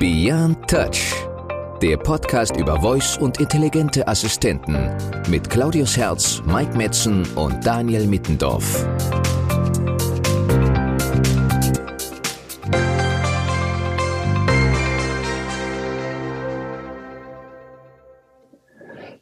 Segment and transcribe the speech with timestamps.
[0.00, 1.12] Beyond Touch,
[1.82, 4.90] der Podcast über Voice und intelligente Assistenten
[5.28, 8.86] mit Claudius Herz, Mike Metzen und Daniel Mittendorf.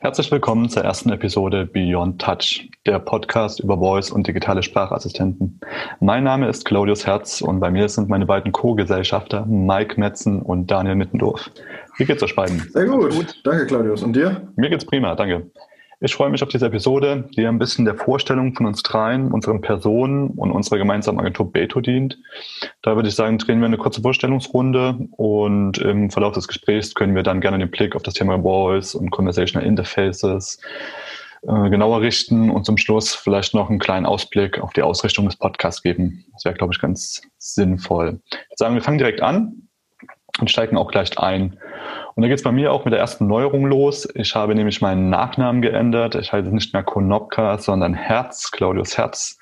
[0.08, 5.60] Herzlich willkommen zur ersten Episode Beyond Touch, der Podcast über Voice und digitale Sprachassistenten.
[6.00, 10.70] Mein Name ist Claudius Herz und bei mir sind meine beiden Co-Gesellschafter Mike Metzen und
[10.70, 11.50] Daniel Mittendorf.
[11.98, 12.58] Wie geht's euch beiden?
[12.72, 13.12] Sehr gut.
[13.12, 13.38] gut.
[13.44, 14.02] Danke, Claudius.
[14.02, 14.48] Und dir?
[14.56, 15.50] Mir geht's prima, danke.
[16.00, 19.60] Ich freue mich auf diese Episode, die ein bisschen der Vorstellung von uns dreien, unseren
[19.60, 22.16] Personen und unserer gemeinsamen Agentur Beto dient.
[22.82, 27.16] Da würde ich sagen, drehen wir eine kurze Vorstellungsrunde und im Verlauf des Gesprächs können
[27.16, 30.60] wir dann gerne den Blick auf das Thema Voice und Conversational Interfaces
[31.42, 35.34] äh, genauer richten und zum Schluss vielleicht noch einen kleinen Ausblick auf die Ausrichtung des
[35.34, 36.26] Podcasts geben.
[36.32, 38.20] Das wäre, glaube ich, ganz sinnvoll.
[38.30, 39.67] Ich würde sagen, wir fangen direkt an
[40.40, 41.58] und steigen auch gleich ein.
[42.14, 44.08] Und da geht es bei mir auch mit der ersten Neuerung los.
[44.14, 46.16] Ich habe nämlich meinen Nachnamen geändert.
[46.16, 49.38] Ich heiße nicht mehr Konopka, sondern Herz, Claudius Herz.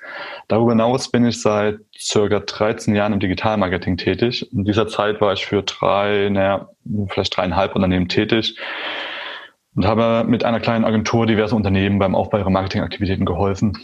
[0.49, 4.53] Darüber hinaus bin ich seit circa 13 Jahren im Digitalmarketing tätig.
[4.53, 6.69] In dieser Zeit war ich für drei, naja,
[7.09, 8.59] vielleicht dreieinhalb Unternehmen tätig
[9.75, 13.79] und habe mit einer kleinen Agentur diverse Unternehmen beim Aufbau ihrer Marketingaktivitäten geholfen.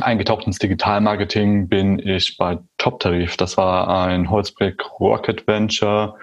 [0.00, 3.36] Eingetaucht ins Digitalmarketing bin ich bei Top Tarif.
[3.36, 6.16] Das war ein Holzbrick Rocket Venture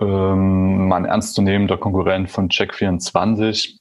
[0.00, 3.78] ähm, ein ernstzunehmender Konkurrent von Check24.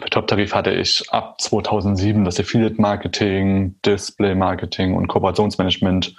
[0.00, 6.16] Für Top-Tarif hatte ich ab 2007 das Affiliate-Marketing, Display-Marketing und Kooperationsmanagement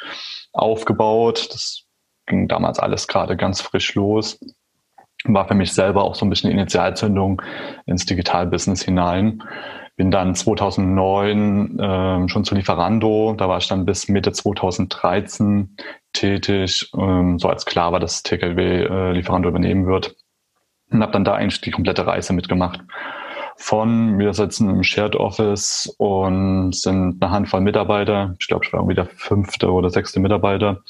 [0.53, 1.49] aufgebaut.
[1.51, 1.83] Das
[2.25, 4.39] ging damals alles gerade ganz frisch los.
[5.27, 7.41] War für mich selber auch so ein bisschen Initialzündung
[7.85, 9.43] ins Digital-Business hinein.
[9.97, 15.77] Bin dann 2009 äh, schon zu Lieferando, da war ich dann bis Mitte 2013
[16.11, 20.15] tätig, ähm, so als klar war, dass TKW äh, Lieferando übernehmen wird.
[20.91, 22.81] Und habe dann da eigentlich die komplette Reise mitgemacht.
[23.57, 28.35] Von, wir sitzen im Shared Office und sind eine Handvoll Mitarbeiter.
[28.39, 30.83] Ich glaube, ich war irgendwie der fünfte oder sechste Mitarbeiter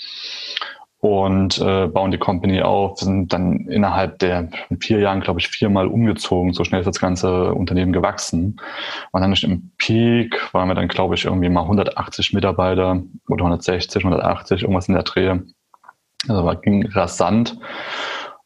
[1.05, 4.49] und äh, bauen die Company auf, sind dann innerhalb der
[4.79, 6.53] vier Jahren, glaube ich, viermal umgezogen.
[6.53, 8.59] So schnell ist das ganze Unternehmen gewachsen.
[9.11, 14.03] Und dann im Peak waren wir dann, glaube ich, irgendwie mal 180 Mitarbeiter oder 160,
[14.03, 15.37] 180, irgendwas in der Dreh.
[16.27, 17.55] Also war, ging rasant.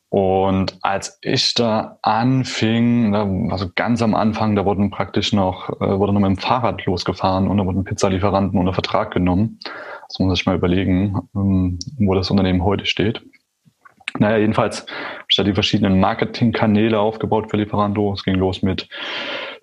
[0.10, 3.16] Und als ich da anfing,
[3.52, 7.48] also ganz am Anfang, da wurden praktisch noch, äh, wurde noch mit dem Fahrrad losgefahren
[7.48, 9.60] und da wurden Pizzalieferanten unter Vertrag genommen.
[10.10, 13.22] Das muss sich mal überlegen, ähm, wo das Unternehmen heute steht.
[14.18, 18.12] Naja, jedenfalls habe ich da die verschiedenen Marketingkanäle aufgebaut für Lieferando.
[18.14, 18.90] Es ging los mit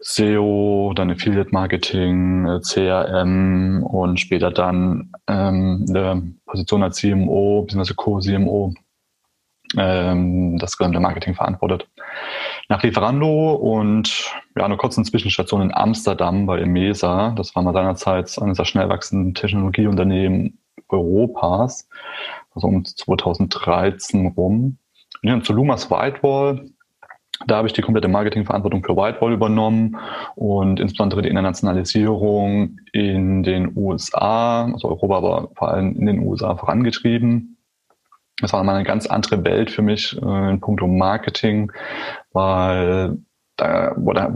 [0.00, 7.94] SEO, dann Affiliate Marketing, CRM und später dann ähm, eine Position als CMO bzw.
[7.94, 8.72] Co-CMO
[9.76, 11.88] ähm, das gesamte Marketing verantwortet.
[12.68, 18.36] Nach Lieferando und ja, einer kurzen Zwischenstation in Amsterdam bei Emesa, das war mal seinerzeit
[18.40, 21.88] eines der schnell wachsenden Technologieunternehmen Europas,
[22.54, 24.78] also um 2013 rum.
[25.20, 26.66] Bin dann zu Lumas Whitewall,
[27.46, 29.96] da habe ich die komplette Marketingverantwortung für Whitewall übernommen
[30.34, 36.56] und insbesondere die Internationalisierung in den USA, also Europa, aber vor allem in den USA
[36.56, 37.55] vorangetrieben.
[38.40, 41.72] Das war mal eine ganz andere Welt für mich äh, in puncto Marketing,
[42.32, 43.16] weil
[43.56, 44.28] da wurde,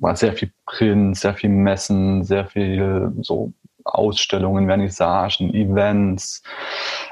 [0.00, 3.52] war sehr viel Print, sehr viel Messen, sehr viel so
[3.84, 6.42] Ausstellungen, Vernissagen, Events,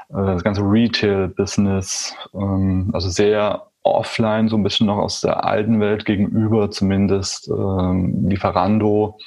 [0.09, 5.79] äh, das ganze Retail-Business, ähm, also sehr offline, so ein bisschen noch aus der alten
[5.79, 9.17] Welt gegenüber, zumindest ähm, Lieferando,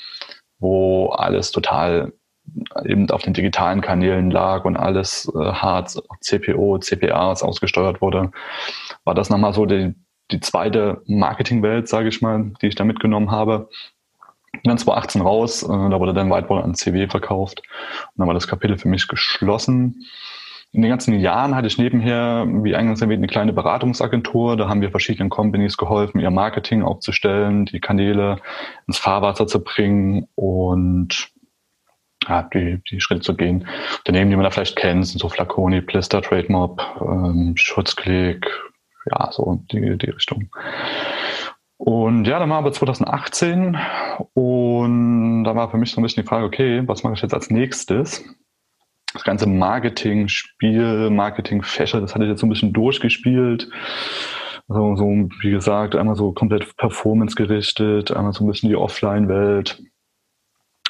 [0.59, 2.13] wo alles total
[2.85, 8.31] eben auf den digitalen Kanälen lag und alles äh, hart CPO, CPAs ausgesteuert wurde,
[9.05, 9.95] war das nochmal so die,
[10.31, 13.69] die zweite Marketingwelt, sage ich mal, die ich da mitgenommen habe.
[14.65, 17.63] Dann 2018 raus, äh, da wurde dann Whiteboard an CW verkauft
[18.15, 20.07] und dann war das Kapitel für mich geschlossen.
[20.73, 24.57] In den ganzen Jahren hatte ich nebenher, wie eingangs erwähnt, eine kleine Beratungsagentur.
[24.57, 28.37] Da haben wir verschiedenen Companies geholfen, ihr Marketing aufzustellen, die Kanäle
[28.87, 31.33] ins Fahrwasser zu bringen und
[32.29, 33.67] ja, die, die Schritte zu gehen.
[33.99, 38.47] Unternehmen, die man da vielleicht kennt, sind so Flaconi, Plister, Trademob, ähm, Schutzklick,
[39.11, 40.51] ja, so die, die Richtung.
[41.79, 43.79] Und ja, dann war aber 2018
[44.35, 47.33] und da war für mich so ein bisschen die Frage, okay, was mache ich jetzt
[47.33, 48.23] als nächstes?
[49.15, 53.71] Das ganze Marketing, Spiel, Marketing, Fächer, das hatte ich jetzt so ein bisschen durchgespielt.
[54.69, 55.05] Also so,
[55.41, 59.83] wie gesagt, einmal so komplett performance gerichtet, einmal so ein bisschen die Offline-Welt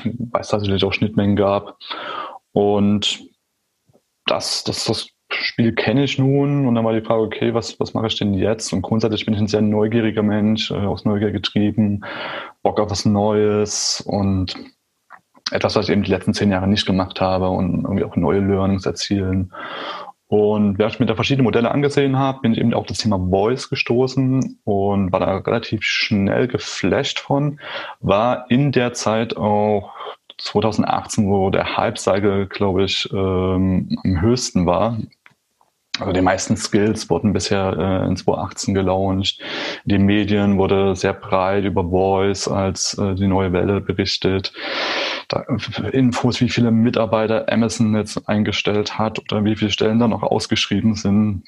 [0.04, 1.78] weil es tatsächlich auch Schnittmengen gab.
[2.52, 3.20] Und
[4.26, 7.94] das, das, das Spiel kenne ich nun und dann war die Frage, okay, was, was
[7.94, 8.72] mache ich denn jetzt?
[8.72, 12.04] Und grundsätzlich bin ich ein sehr neugieriger Mensch, äh, aus Neugier getrieben,
[12.62, 14.56] Bock auf was Neues und
[15.50, 18.40] etwas, was ich eben die letzten zehn Jahre nicht gemacht habe und irgendwie auch neue
[18.40, 19.52] Learnings erzielen.
[20.30, 23.18] Und während ich mir da verschiedene Modelle angesehen habe, bin ich eben auf das Thema
[23.18, 27.58] Voice gestoßen und war da relativ schnell geflasht von.
[27.98, 29.92] War in der Zeit auch
[30.38, 34.98] 2018, wo der Hype-Cycle, glaube ich, ähm, am höchsten war.
[35.98, 39.40] Also die meisten Skills wurden bisher äh, in 2018 gelauncht.
[39.84, 44.52] Die Medien wurde sehr breit über Voice als äh, die neue Welle berichtet.
[45.30, 45.44] Da,
[45.92, 50.96] Infos, wie viele Mitarbeiter Amazon jetzt eingestellt hat oder wie viele Stellen da noch ausgeschrieben
[50.96, 51.44] sind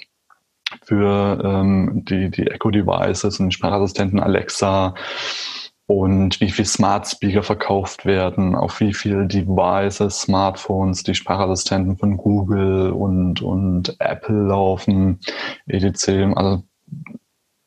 [0.84, 4.94] für ähm, die, die Echo-Devices und Sprachassistenten Alexa
[5.86, 12.16] und wie viel Smart Speaker verkauft werden, auf wie viel Devices, Smartphones, die Sprachassistenten von
[12.16, 15.18] Google und, und Apple laufen,
[15.66, 16.34] etc.
[16.36, 16.62] Also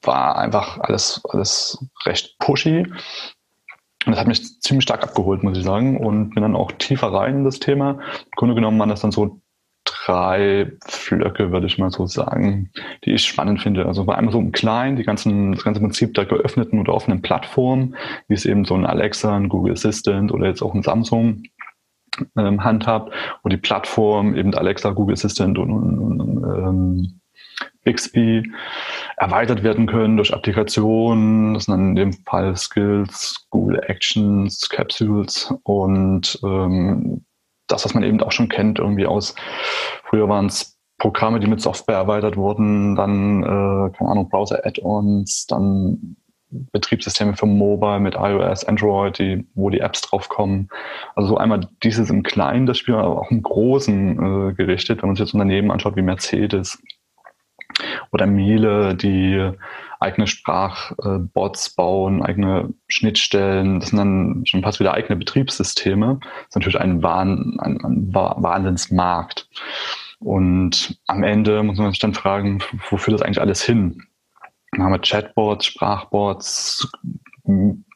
[0.02, 2.88] war einfach alles, alles recht pushy.
[4.06, 7.08] Und das hat mich ziemlich stark abgeholt, muss ich sagen, und bin dann auch tiefer
[7.08, 7.92] rein in das Thema.
[7.92, 9.42] Im Grunde genommen waren das dann so
[9.86, 12.72] drei Flöcke, würde ich mal so sagen,
[13.04, 13.86] die ich spannend finde.
[13.86, 17.22] Also war einmal so im Kleinen, die ganzen, das ganze Prinzip der geöffneten oder offenen
[17.22, 17.96] Plattform,
[18.28, 21.44] wie es eben so ein Alexa, ein Google Assistant oder jetzt auch ein Samsung
[22.38, 23.14] ähm, handhabt,
[23.44, 27.22] wo die Plattform eben Alexa, Google Assistant und, und, und ähm,
[27.84, 28.52] Bixby
[29.18, 31.54] erweitert werden können durch Applikationen.
[31.54, 37.26] Das sind dann in dem Fall Skills, Google Actions, Capsules und ähm,
[37.68, 39.36] das, was man eben auch schon kennt, irgendwie aus,
[40.04, 46.16] früher waren es Programme, die mit Software erweitert wurden, dann, äh, keine Ahnung, Browser-Add-ons, dann
[46.72, 50.70] Betriebssysteme für Mobile mit iOS, Android, die, wo die Apps draufkommen.
[51.16, 55.10] Also so einmal dieses im Kleinen, das Spiel, aber auch im Großen äh, gerichtet, wenn
[55.10, 56.82] man sich jetzt Unternehmen anschaut wie Mercedes
[58.12, 59.52] oder Miele, die
[60.00, 63.80] eigene Sprachbots bauen, eigene Schnittstellen.
[63.80, 66.20] Das sind dann schon fast wieder eigene Betriebssysteme.
[66.22, 69.50] Das ist natürlich ein, Wahn, ein, ein Wahnsinnsmarkt.
[70.20, 74.04] Und am Ende muss man sich dann fragen, wofür das eigentlich alles hin?
[74.72, 76.90] Dann haben wir Chatbots, Sprachbots,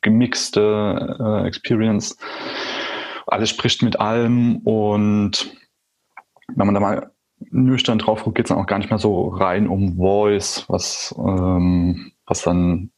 [0.01, 2.17] gemixte äh, Experience.
[3.27, 5.55] Alles spricht mit allem und
[6.55, 9.29] wenn man da mal nüchtern drauf guckt, geht es dann auch gar nicht mehr so
[9.29, 12.91] rein um Voice, was, ähm, was dann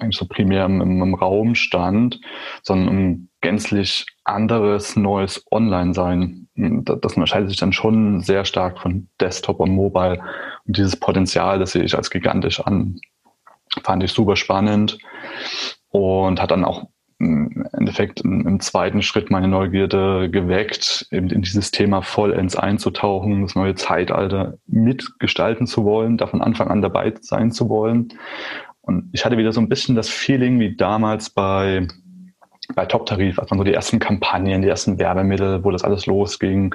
[0.00, 2.20] eigentlich so primär im, im Raum stand,
[2.62, 6.48] sondern um gänzlich anderes, neues Online-Sein.
[6.54, 10.20] Das unterscheidet sich dann schon sehr stark von Desktop und Mobile.
[10.66, 13.00] Und dieses Potenzial, das sehe ich als gigantisch an.
[13.84, 14.98] Fand ich super spannend
[15.90, 16.88] und hat dann auch
[17.18, 23.56] im Endeffekt im zweiten Schritt meine Neugierde geweckt, eben in dieses Thema vollends einzutauchen, das
[23.56, 28.08] neue Zeitalter mitgestalten zu wollen, da von Anfang an dabei sein zu wollen.
[28.80, 31.88] Und ich hatte wieder so ein bisschen das Feeling wie damals bei
[32.74, 36.74] bei Top-Tarif, als man so die ersten Kampagnen, die ersten Werbemittel, wo das alles losging,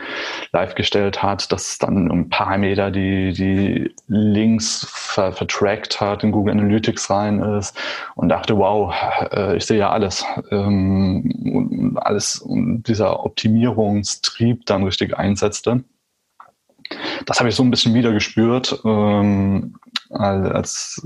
[0.52, 6.54] live gestellt hat, dass dann ein Parameter, die, die Links ver vertrackt hat, in Google
[6.54, 7.78] Analytics rein ist
[8.16, 8.94] und dachte, wow,
[9.32, 10.26] äh, ich sehe ja alles.
[10.52, 15.84] Ähm, und alles und dieser Optimierungstrieb dann richtig einsetzte.
[17.26, 19.76] Das habe ich so ein bisschen wieder gespürt, ähm,
[20.10, 21.02] als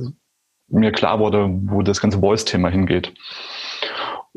[0.69, 3.13] mir klar wurde, wo das ganze Voice-Thema hingeht.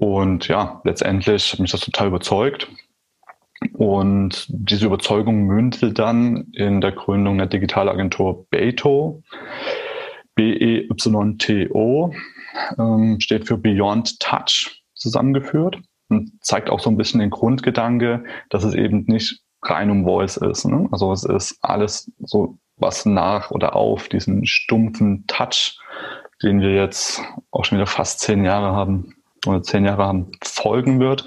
[0.01, 2.69] Und ja, letztendlich hat mich das total überzeugt.
[3.75, 9.23] Und diese Überzeugung mündete dann in der Gründung der Digitalagentur Beto.
[10.37, 12.15] B-E-Y-T-O
[12.79, 15.79] ähm, steht für Beyond Touch zusammengeführt
[16.09, 20.39] und zeigt auch so ein bisschen den Grundgedanke, dass es eben nicht rein um Voice
[20.39, 20.65] ist.
[20.65, 20.89] Ne?
[20.93, 25.79] Also es ist alles so was nach oder auf diesen stumpfen Touch,
[26.43, 29.15] den wir jetzt auch schon wieder fast zehn Jahre haben,
[29.47, 31.23] oder zehn Jahre haben, folgen wird.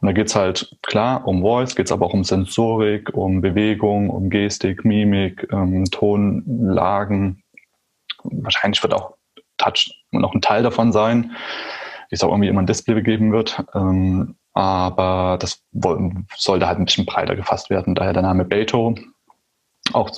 [0.00, 4.30] Und da geht's halt klar um Voice, geht's aber auch um Sensorik, um Bewegung, um
[4.30, 7.42] Gestik, Mimik, ähm, Tonlagen.
[8.24, 9.14] Wahrscheinlich wird auch
[9.58, 11.32] Touch noch ein Teil davon sein,
[12.10, 13.62] es auch irgendwie immer ein Display begeben wird.
[13.74, 15.62] Ähm, aber das
[16.36, 17.94] sollte halt ein bisschen breiter gefasst werden.
[17.94, 18.94] Daher der Name Beto
[19.92, 20.10] auch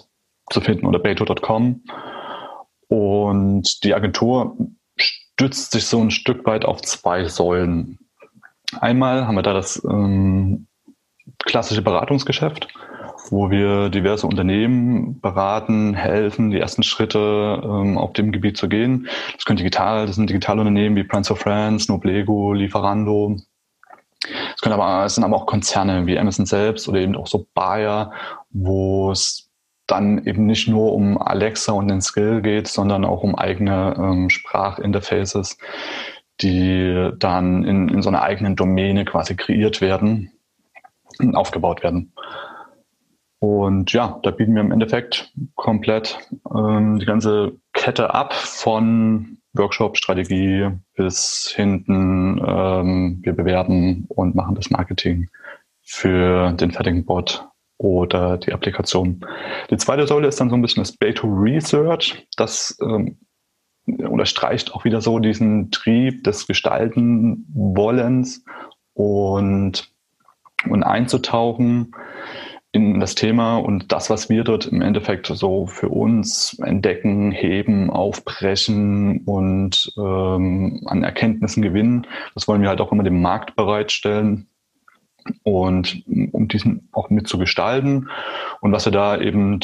[0.51, 1.83] zu finden unter beto.com.
[2.89, 4.57] Und die Agentur
[5.41, 7.99] stützt sich so ein Stück weit auf zwei Säulen.
[8.79, 10.67] Einmal haben wir da das ähm,
[11.39, 12.69] klassische Beratungsgeschäft,
[13.31, 19.09] wo wir diverse Unternehmen beraten, helfen, die ersten Schritte ähm, auf dem Gebiet zu gehen.
[19.35, 23.39] Das können digital, das sind digitale Unternehmen wie Prince of France, Noblego, Lieferando.
[24.55, 27.47] Es können aber, es sind aber auch Konzerne wie Amazon selbst oder eben auch so
[27.55, 28.13] Bayer,
[28.51, 29.50] wo es
[29.91, 34.31] dann eben nicht nur um Alexa und den Skill geht, sondern auch um eigene ähm,
[34.31, 35.59] Sprachinterfaces,
[36.41, 40.33] die dann in, in so einer eigenen Domäne quasi kreiert werden
[41.19, 42.13] und aufgebaut werden.
[43.41, 46.19] Und ja, da bieten wir im Endeffekt komplett
[46.55, 52.39] ähm, die ganze Kette ab von Workshop, Strategie bis hinten.
[52.47, 55.31] Ähm, wir bewerben und machen das Marketing
[55.83, 57.49] für den fertigen Bot
[57.81, 59.25] oder die Applikation.
[59.71, 62.27] Die zweite Säule ist dann so ein bisschen das Beto Research.
[62.37, 63.17] Das ähm,
[63.87, 68.45] unterstreicht auch wieder so diesen Trieb des Gestalten Wollens
[68.93, 69.91] und,
[70.69, 71.93] und einzutauchen
[72.73, 77.89] in das Thema und das, was wir dort im Endeffekt so für uns entdecken, heben,
[77.89, 84.50] aufbrechen und ähm, an Erkenntnissen gewinnen, das wollen wir halt auch immer dem Markt bereitstellen
[85.43, 88.09] und um diesen auch mitzugestalten.
[88.61, 89.61] Und was wir da eben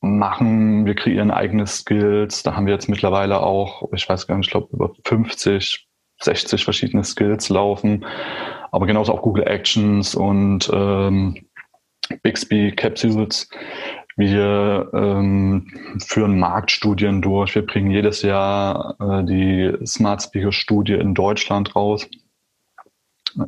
[0.00, 2.42] machen, wir kreieren eigene Skills.
[2.42, 5.88] Da haben wir jetzt mittlerweile auch, ich weiß gar nicht, ich glaube über 50,
[6.20, 8.04] 60 verschiedene Skills laufen.
[8.70, 11.46] Aber genauso auch Google Actions und ähm,
[12.22, 13.48] Bixby Capsules.
[14.16, 15.72] Wir ähm,
[16.06, 17.54] führen Marktstudien durch.
[17.54, 22.08] Wir bringen jedes Jahr äh, die Smart Speaker Studie in Deutschland raus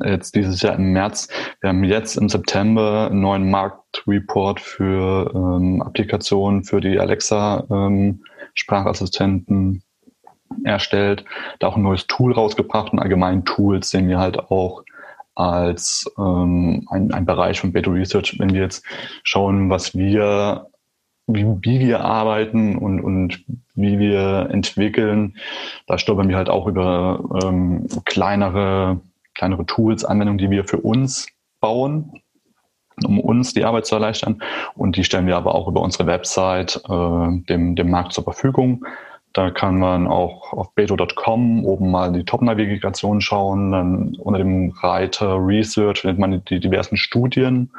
[0.05, 1.27] jetzt dieses Jahr im März.
[1.61, 8.23] Wir haben jetzt im September einen neuen Marktreport für ähm, Applikationen für die Alexa ähm,
[10.63, 11.25] erstellt,
[11.59, 14.83] da auch ein neues Tool rausgebracht und allgemein Tools sehen wir halt auch
[15.35, 18.83] als ähm, ein, ein Bereich von Beta Research, wenn wir jetzt
[19.23, 20.67] schauen, was wir
[21.27, 23.43] wie, wie wir arbeiten und, und
[23.75, 25.35] wie wir entwickeln,
[25.85, 29.01] da stolpern wir halt auch über ähm, kleinere
[29.37, 31.27] kleinere Tools, Anwendungen, die wir für uns
[31.61, 32.21] bauen,
[33.05, 34.41] um uns die Arbeit zu erleichtern.
[34.75, 38.85] Und die stellen wir aber auch über unsere Website äh, dem, dem Markt zur Verfügung.
[39.33, 43.71] Da kann man auch auf beto.com oben mal die Top-Navigation schauen.
[43.71, 47.71] Dann unter dem Reiter Research findet man die diversen Studien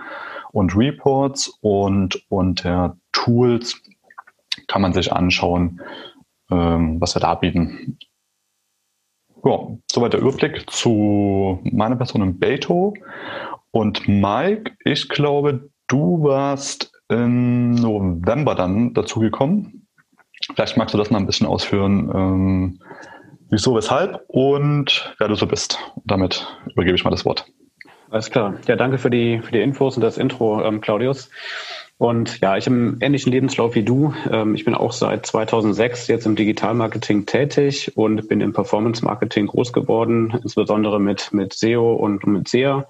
[0.53, 3.83] und Reports und unter Tools
[4.69, 5.81] kann man sich anschauen,
[6.50, 7.99] ähm, was wir da bieten.
[9.45, 9.59] Ja,
[9.90, 12.95] soweit der Überblick zu meiner Person in Beto.
[13.71, 19.87] Und Mike, ich glaube, du warst im November dann dazugekommen.
[20.54, 22.80] Vielleicht magst du das mal ein bisschen ausführen, ähm,
[23.50, 25.78] wieso, weshalb und wer du so bist.
[26.04, 27.47] Damit übergebe ich mal das Wort.
[28.11, 28.54] Alles klar.
[28.66, 31.30] Ja, danke für die, für die Infos und das Intro, ähm, Claudius.
[31.99, 34.14] Und ja, ich einen ähnlichen Lebenslauf wie du.
[34.31, 39.49] Ähm, ich bin auch seit 2006 jetzt im Digitalmarketing tätig und bin im Performance Marketing
[39.49, 42.87] groß geworden, insbesondere mit, mit SEO und mit SEA.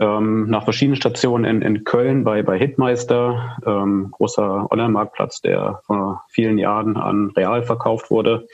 [0.00, 6.24] Ähm, nach verschiedenen Stationen in, in Köln bei, bei Hitmeister, ähm, großer Online-Marktplatz, der vor
[6.28, 8.48] vielen Jahren an Real verkauft wurde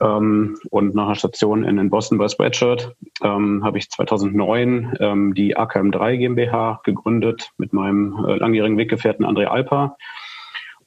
[0.00, 5.34] ähm, und nach einer Station in, in Boston bei Spreadshirt ähm, habe ich 2009 ähm,
[5.34, 9.96] die AKM3 GmbH gegründet mit meinem äh, langjährigen Weggefährten André Alper.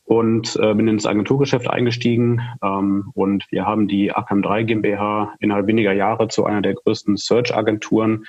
[0.06, 2.42] Und äh, bin ins Agenturgeschäft eingestiegen.
[2.62, 8.26] Ähm, und wir haben die AKM3 GmbH innerhalb weniger Jahre zu einer der größten Search-Agenturen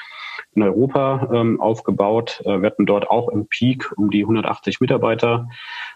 [0.54, 2.42] in Europa ähm, aufgebaut.
[2.44, 5.48] Äh, wir hatten dort auch im Peak um die 180 Mitarbeiter,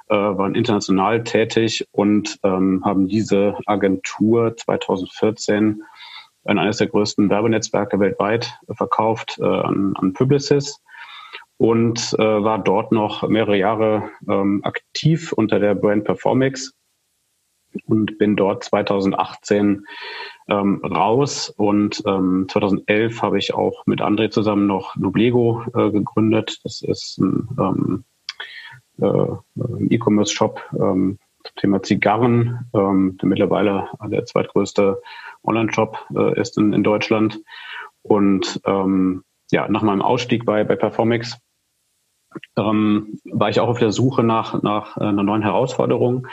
[0.08, 5.82] äh, waren international tätig und ähm, haben diese Agentur 2014
[6.44, 10.80] an eines der größten Werbenetzwerke weltweit verkauft äh, an, an Publicis
[11.58, 16.72] und äh, war dort noch mehrere Jahre ähm, aktiv unter der Brand Performix
[17.87, 19.87] und bin dort 2018
[20.48, 26.60] ähm, raus und ähm, 2011 habe ich auch mit André zusammen noch Nublego äh, gegründet.
[26.64, 28.04] Das ist ein ähm,
[29.00, 35.00] äh, E-Commerce-Shop ähm, zum Thema Zigarren, ähm, der mittlerweile der zweitgrößte
[35.44, 37.40] Online-Shop äh, ist in, in Deutschland.
[38.02, 41.38] Und ähm, ja, nach meinem Ausstieg bei, bei Performix
[42.56, 46.26] ähm, war ich auch auf der Suche nach, nach einer neuen Herausforderung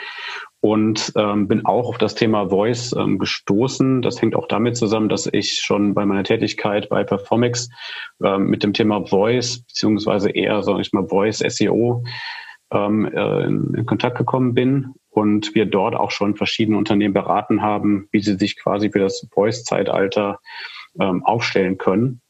[0.66, 4.02] und ähm, bin auch auf das Thema Voice ähm, gestoßen.
[4.02, 7.68] Das hängt auch damit zusammen, dass ich schon bei meiner Tätigkeit bei Performix
[8.20, 12.02] ähm, mit dem Thema Voice beziehungsweise eher, sage ich mal, Voice SEO
[12.72, 17.62] ähm, äh, in, in Kontakt gekommen bin und wir dort auch schon verschiedene Unternehmen beraten
[17.62, 20.40] haben, wie sie sich quasi für das Voice-Zeitalter
[20.98, 22.22] ähm, aufstellen können.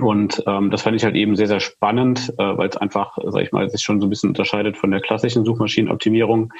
[0.00, 3.42] Und ähm, das fand ich halt eben sehr, sehr spannend, äh, weil es einfach, sag
[3.42, 6.52] ich mal, sich schon so ein bisschen unterscheidet von der klassischen Suchmaschinenoptimierung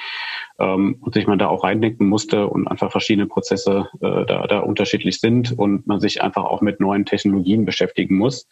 [0.59, 4.59] ähm, und sich man da auch reindenken musste und einfach verschiedene Prozesse äh, da, da
[4.59, 8.47] unterschiedlich sind und man sich einfach auch mit neuen Technologien beschäftigen muss.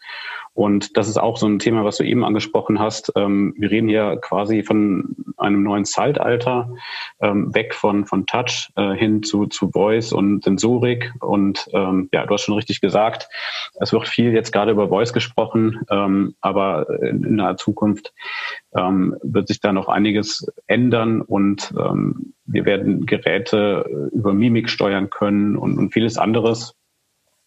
[0.54, 3.12] Und das ist auch so ein Thema, was du eben angesprochen hast.
[3.16, 6.70] Ähm, wir reden hier quasi von einem neuen Zeitalter,
[7.20, 11.12] ähm, weg von, von Touch äh, hin zu, zu Voice und Sensorik.
[11.20, 13.28] Und ähm, ja, du hast schon richtig gesagt,
[13.80, 18.12] es wird viel jetzt gerade über Voice gesprochen, ähm, aber in, naher Zukunft
[18.74, 25.10] ähm, wird sich da noch einiges ändern und ähm, wir werden Geräte über Mimik steuern
[25.10, 26.74] können und, und vieles anderes.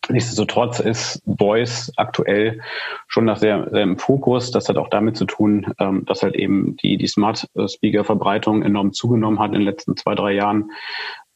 [0.10, 2.62] Nichtsdestotrotz ist Voice aktuell
[3.08, 4.52] schon nach sehr, sehr im Fokus.
[4.52, 8.62] Das hat auch damit zu tun, ähm, dass halt eben die, die Smart Speaker Verbreitung
[8.62, 10.72] enorm zugenommen hat in den letzten zwei, drei Jahren.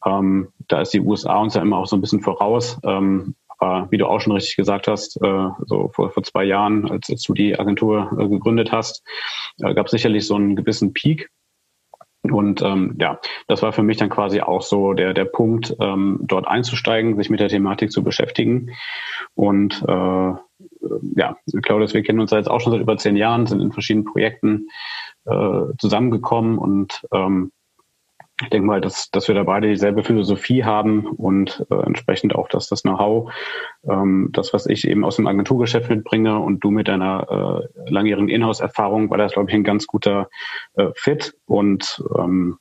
[0.06, 2.78] Ähm, da ist die USA uns ja immer auch so ein bisschen voraus.
[3.60, 7.22] Wie du auch schon richtig gesagt hast, äh, so vor, vor zwei Jahren, als, als
[7.22, 9.02] du die Agentur äh, gegründet hast,
[9.58, 11.30] äh, gab es sicherlich so einen gewissen Peak
[12.22, 16.18] und ähm, ja, das war für mich dann quasi auch so der, der Punkt, ähm,
[16.22, 18.70] dort einzusteigen, sich mit der Thematik zu beschäftigen.
[19.34, 20.32] Und äh,
[21.16, 24.04] ja, Claudius, wir kennen uns jetzt auch schon seit über zehn Jahren, sind in verschiedenen
[24.04, 24.68] Projekten
[25.24, 27.52] äh, zusammengekommen und ähm,
[28.42, 32.48] ich denke mal, dass, dass wir da beide dieselbe Philosophie haben und äh, entsprechend auch,
[32.48, 33.32] dass das Know-how,
[33.88, 38.28] ähm, das, was ich eben aus dem Agenturgeschäft mitbringe und du mit deiner äh, langjährigen
[38.28, 40.28] Inhouse-Erfahrung, war das, glaube ich, ein ganz guter
[40.74, 42.58] äh, Fit und ähm,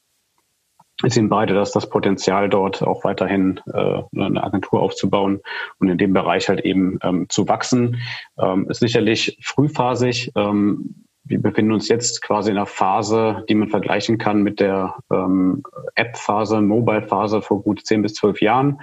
[1.01, 5.39] wir sehen beide, dass das Potenzial dort auch weiterhin äh, eine Agentur aufzubauen
[5.79, 8.01] und in dem Bereich halt eben ähm, zu wachsen.
[8.37, 10.33] Ähm, ist sicherlich frühphasig.
[10.35, 14.95] Ähm, wir befinden uns jetzt quasi in einer Phase, die man vergleichen kann mit der
[15.11, 15.63] ähm,
[15.95, 18.81] App-Phase, Mobile-Phase vor gut zehn bis zwölf Jahren.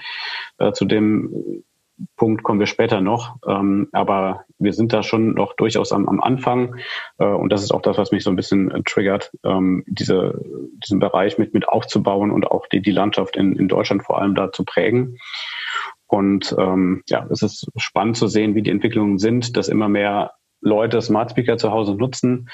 [0.59, 1.65] Äh, zu dem
[2.17, 3.37] Punkt kommen wir später noch.
[3.47, 6.76] Ähm, aber wir sind da schon noch durchaus am, am Anfang.
[7.19, 10.41] Äh, und das ist auch das, was mich so ein bisschen äh, triggert, ähm, diese,
[10.85, 14.35] diesen Bereich mit, mit aufzubauen und auch die, die Landschaft in, in Deutschland vor allem
[14.35, 15.19] da zu prägen.
[16.07, 20.33] Und ähm, ja, es ist spannend zu sehen, wie die Entwicklungen sind, dass immer mehr
[20.66, 22.50] Leute Smart Speaker zu Hause nutzen,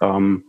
[0.00, 0.44] ähm,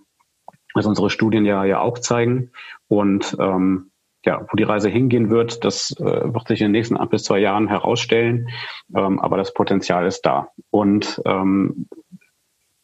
[0.74, 2.52] was unsere Studien ja, ja auch zeigen.
[2.88, 3.92] Und ähm,
[4.26, 7.24] ja, wo die Reise hingehen wird, das äh, wird sich in den nächsten ein bis
[7.24, 8.50] zwei Jahren herausstellen.
[8.96, 10.50] Ähm, aber das Potenzial ist da.
[10.70, 11.88] Und ähm,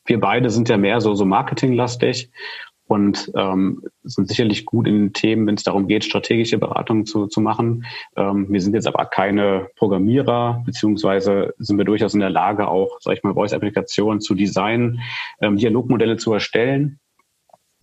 [0.06, 2.32] wir beide sind ja mehr so, so marketinglastig
[2.88, 7.28] und ähm, sind sicherlich gut in den Themen, wenn es darum geht, strategische Beratungen zu,
[7.28, 7.86] zu machen.
[8.16, 12.98] Ähm, wir sind jetzt aber keine Programmierer, beziehungsweise sind wir durchaus in der Lage, auch,
[13.00, 15.00] sag ich mal, Voice-Applikationen zu designen,
[15.42, 17.00] ähm, Dialogmodelle zu erstellen.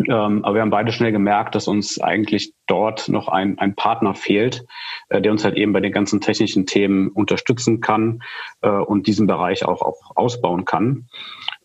[0.08, 4.14] Ähm, aber wir haben beide schnell gemerkt, dass uns eigentlich dort noch ein, ein Partner
[4.14, 4.64] fehlt,
[5.08, 8.22] äh, der uns halt eben bei den ganzen technischen Themen unterstützen kann
[8.62, 11.08] äh, und diesen Bereich auch, auch ausbauen kann.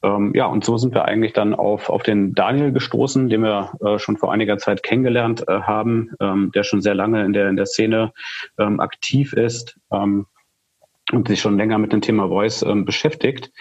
[0.06, 3.72] Ähm, ja, und so sind wir eigentlich dann auf, auf den Daniel gestoßen, den wir
[3.84, 7.50] äh, schon vor einiger Zeit kennengelernt äh, haben, ähm, der schon sehr lange in der,
[7.50, 8.14] in der Szene
[8.60, 9.80] ähm, aktiv ist.
[9.92, 10.28] Ähm,
[11.12, 13.52] und sich schon länger mit dem Thema Voice ähm, beschäftigt.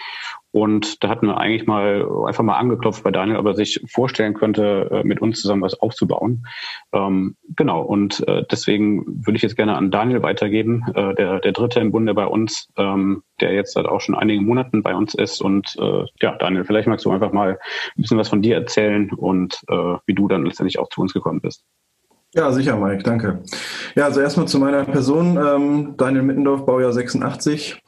[0.51, 4.33] Und da hatten wir eigentlich mal einfach mal angeklopft bei Daniel, ob er sich vorstellen
[4.33, 6.47] könnte, äh, mit uns zusammen was aufzubauen.
[6.93, 11.51] Ähm, genau, und äh, deswegen würde ich jetzt gerne an Daniel weitergeben, äh, der, der
[11.51, 15.13] Dritte im Bunde bei uns, ähm, der jetzt seit auch schon einigen Monaten bei uns
[15.13, 15.41] ist.
[15.41, 19.11] Und äh, ja, Daniel, vielleicht magst du einfach mal ein bisschen was von dir erzählen
[19.11, 21.65] und äh, wie du dann letztendlich auch zu uns gekommen bist.
[22.35, 23.43] Ja, sicher, Mike, danke.
[23.95, 27.81] Ja, also erstmal zu meiner Person, ähm, Daniel Mittendorf, Baujahr 86,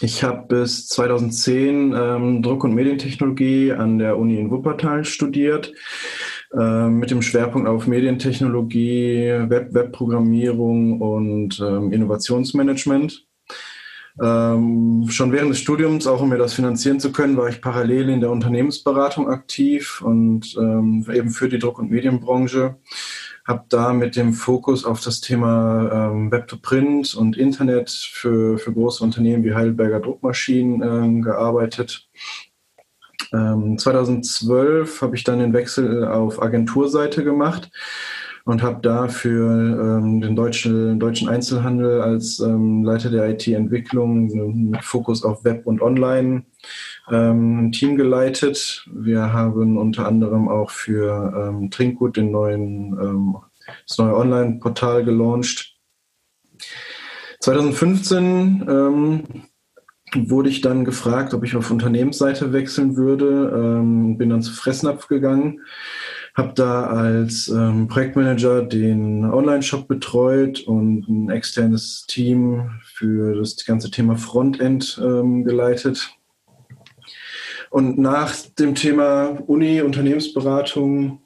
[0.00, 5.74] ich habe bis 2010 ähm, Druck- und Medientechnologie an der Uni in Wuppertal studiert,
[6.58, 13.26] äh, mit dem Schwerpunkt auf Medientechnologie, Web Webprogrammierung und ähm, Innovationsmanagement.
[14.22, 18.08] Ähm, schon während des Studiums, auch um mir das finanzieren zu können, war ich parallel
[18.08, 22.76] in der Unternehmensberatung aktiv und ähm, eben für die Druck- und Medienbranche
[23.50, 29.02] habe da mit dem Fokus auf das Thema ähm, Web-to-Print und Internet für, für große
[29.02, 32.08] Unternehmen wie Heidelberger Druckmaschinen ähm, gearbeitet.
[33.32, 37.70] Ähm, 2012 habe ich dann den Wechsel auf Agenturseite gemacht
[38.44, 44.84] und habe da für ähm, den deutschen, deutschen Einzelhandel als ähm, Leiter der IT-Entwicklung mit
[44.84, 46.44] Fokus auf Web und Online
[47.10, 48.86] ähm, ein Team geleitet.
[48.92, 53.36] Wir haben unter anderem auch für ähm, Trinkgut den neuen, ähm,
[53.86, 55.76] das neue Online-Portal gelauncht.
[57.40, 59.24] 2015 ähm,
[60.14, 63.52] wurde ich dann gefragt, ob ich auf Unternehmensseite wechseln würde.
[63.54, 65.60] Ähm, bin dann zu Fressnapf gegangen
[66.34, 73.90] habe da als ähm, Projektmanager den Online-Shop betreut und ein externes Team für das ganze
[73.90, 76.10] Thema Frontend ähm, geleitet.
[77.70, 81.20] Und nach dem Thema Uni, Unternehmensberatung,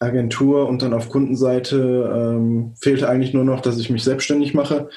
[0.00, 4.88] Agentur und dann auf Kundenseite ähm, fehlte eigentlich nur noch, dass ich mich selbstständig mache.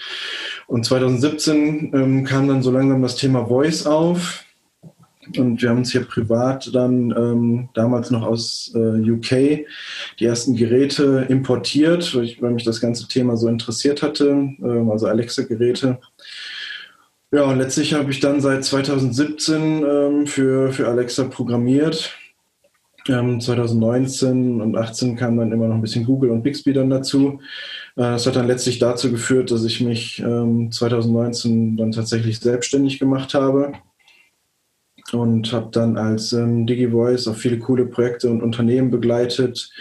[0.67, 4.45] Und 2017 ähm, kam dann so langsam das Thema Voice auf.
[5.37, 9.65] Und wir haben uns hier privat dann ähm, damals noch aus äh, UK
[10.19, 14.89] die ersten Geräte importiert, weil, ich, weil, mich das ganze Thema so interessiert hatte, ähm,
[14.89, 15.99] also Alexa-Geräte.
[17.31, 22.13] Ja, und letztlich habe ich dann seit 2017 ähm, für, für Alexa programmiert.
[23.05, 27.39] 2019 ähm, und 2018 kam dann immer noch ein bisschen Google und Bixby dann dazu.
[27.95, 32.99] Äh, das hat dann letztlich dazu geführt, dass ich mich 2019 ähm, dann tatsächlich selbstständig
[32.99, 33.73] gemacht habe
[35.13, 39.71] und habe dann als ähm, DigiVoice auch viele coole Projekte und Unternehmen begleitet,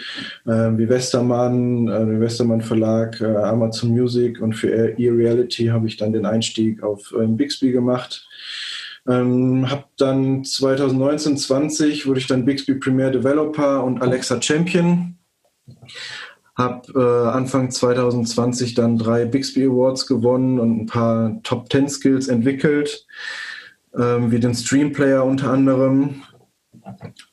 [0.45, 5.97] äh, wie Westermann, äh, der Westermann Verlag, äh, Amazon Music und für E-Reality habe ich
[5.97, 8.27] dann den Einstieg auf ähm, Bixby gemacht.
[9.07, 15.17] Ähm, habe dann 2019, 20 wurde ich dann Bixby Premier Developer und Alexa Champion.
[16.55, 22.27] Habe äh, Anfang 2020 dann drei Bixby Awards gewonnen und ein paar Top 10 Skills
[22.27, 23.07] entwickelt
[23.97, 26.23] ähm, wie den Streamplayer unter anderem.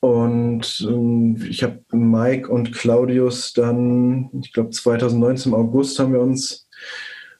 [0.00, 6.20] Und ähm, ich habe Mike und Claudius dann, ich glaube 2019 im August haben wir
[6.20, 6.68] uns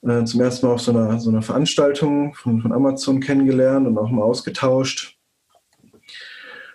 [0.02, 3.98] äh, zum ersten Mal auf so einer, so einer Veranstaltung von, von Amazon kennengelernt und
[3.98, 5.18] auch mal ausgetauscht.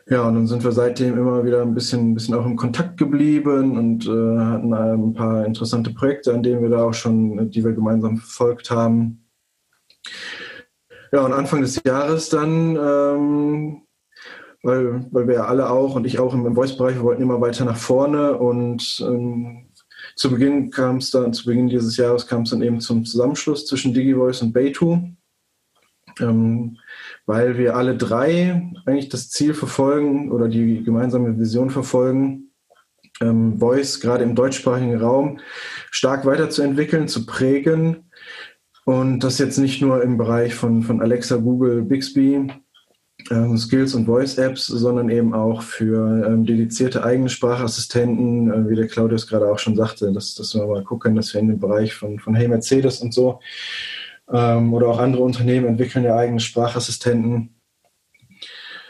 [0.09, 2.97] Ja, und dann sind wir seitdem immer wieder ein bisschen, ein bisschen auch im Kontakt
[2.97, 7.63] geblieben und äh, hatten ein paar interessante Projekte, an denen wir da auch schon, die
[7.63, 9.25] wir gemeinsam verfolgt haben.
[11.13, 13.81] Ja, und Anfang des Jahres dann, ähm,
[14.63, 17.65] weil, weil wir ja alle auch und ich auch im, Voice-Bereich, wir wollten immer weiter
[17.65, 19.69] nach vorne und ähm,
[20.15, 23.67] zu Beginn kam es dann, zu Beginn dieses Jahres kam es dann eben zum Zusammenschluss
[23.67, 25.01] zwischen DigiVoice und Beitu,
[26.19, 26.79] ähm,
[27.27, 32.49] weil wir alle drei eigentlich das Ziel verfolgen oder die gemeinsame Vision verfolgen,
[33.21, 35.39] ähm, Voice gerade im deutschsprachigen Raum
[35.91, 38.09] stark weiterzuentwickeln, zu prägen
[38.85, 42.47] und das jetzt nicht nur im Bereich von, von Alexa, Google, Bixby,
[43.31, 48.87] ähm, Skills und Voice-Apps, sondern eben auch für ähm, dedizierte eigene Sprachassistenten, äh, wie der
[48.87, 51.93] Claudius gerade auch schon sagte, dass, dass wir mal gucken, dass wir in dem Bereich
[51.93, 53.39] von, von Hey Mercedes und so
[54.31, 57.55] ähm, oder auch andere Unternehmen entwickeln ja eigene Sprachassistenten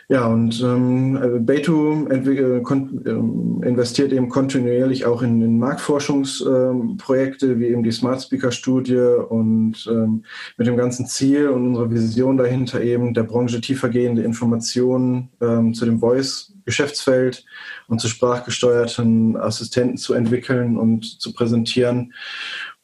[0.09, 7.67] ja, und ähm, Beto äh, ähm, investiert eben kontinuierlich auch in, in Marktforschungsprojekte ähm, wie
[7.67, 10.25] eben die Smart Speaker Studie und ähm,
[10.57, 15.85] mit dem ganzen Ziel und unserer Vision dahinter eben der Branche tiefergehende Informationen ähm, zu
[15.85, 17.45] dem Voice-Geschäftsfeld
[17.87, 22.13] und zu sprachgesteuerten Assistenten zu entwickeln und zu präsentieren.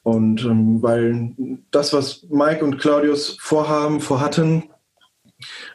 [0.04, 1.36] Und ähm, weil
[1.72, 4.64] das, was Mike und Claudius vorhaben, vorhatten,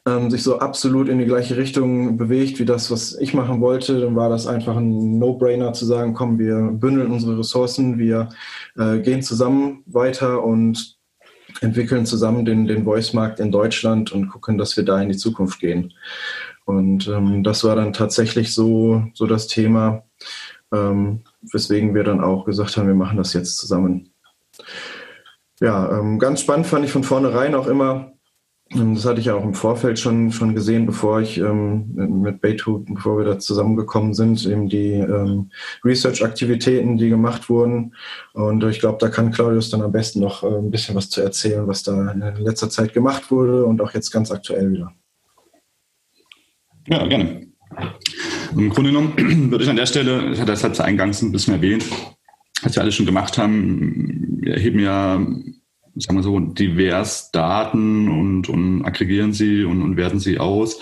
[0.07, 4.01] ähm, sich so absolut in die gleiche Richtung bewegt wie das, was ich machen wollte,
[4.01, 8.29] dann war das einfach ein No-Brainer zu sagen, komm, wir bündeln unsere Ressourcen, wir
[8.77, 10.99] äh, gehen zusammen weiter und
[11.61, 15.61] entwickeln zusammen den, den Voice-Markt in Deutschland und gucken, dass wir da in die Zukunft
[15.61, 15.93] gehen.
[16.65, 20.03] Und ähm, das war dann tatsächlich so, so das Thema,
[20.73, 21.21] ähm,
[21.53, 24.11] weswegen wir dann auch gesagt haben, wir machen das jetzt zusammen.
[25.61, 28.14] Ja, ähm, ganz spannend fand ich von vornherein auch immer,
[28.75, 32.85] das hatte ich ja auch im Vorfeld schon, schon gesehen, bevor ich ähm, mit Beitu,
[32.85, 35.51] bevor wir da zusammengekommen sind, eben die ähm,
[35.85, 37.95] Research-Aktivitäten, die gemacht wurden.
[38.33, 41.21] Und ich glaube, da kann Claudius dann am besten noch äh, ein bisschen was zu
[41.21, 44.93] erzählen, was da in letzter Zeit gemacht wurde und auch jetzt ganz aktuell wieder.
[46.89, 47.47] Ja, gerne.
[48.57, 49.15] Im Grunde genommen
[49.51, 51.85] würde ich an der Stelle, ich hatte das halt eingangs ein bisschen erwähnt,
[52.63, 55.25] was wir alle schon gemacht haben, erheben ja
[55.97, 60.81] sagen wir so, divers Daten und, und aggregieren sie und, und werten sie aus.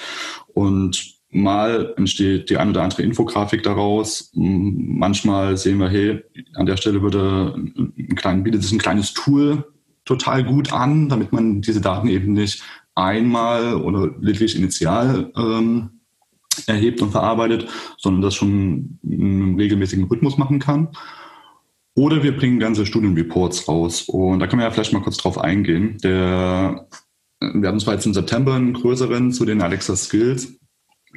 [0.54, 4.30] Und mal entsteht die eine oder andere Infografik daraus.
[4.34, 6.22] Manchmal sehen wir, hey,
[6.54, 9.64] an der Stelle würde ein klein, bietet sich ein kleines Tool
[10.04, 12.62] total gut an, damit man diese Daten eben nicht
[12.94, 15.90] einmal oder lediglich initial ähm,
[16.66, 20.88] erhebt und verarbeitet, sondern das schon in einem regelmäßigen Rhythmus machen kann.
[21.94, 24.02] Oder wir bringen ganze Studienreports raus.
[24.08, 25.98] Und da können wir ja vielleicht mal kurz drauf eingehen.
[26.02, 26.88] Der,
[27.40, 30.58] wir hatten zwar jetzt im September einen größeren zu den Alexa Skills.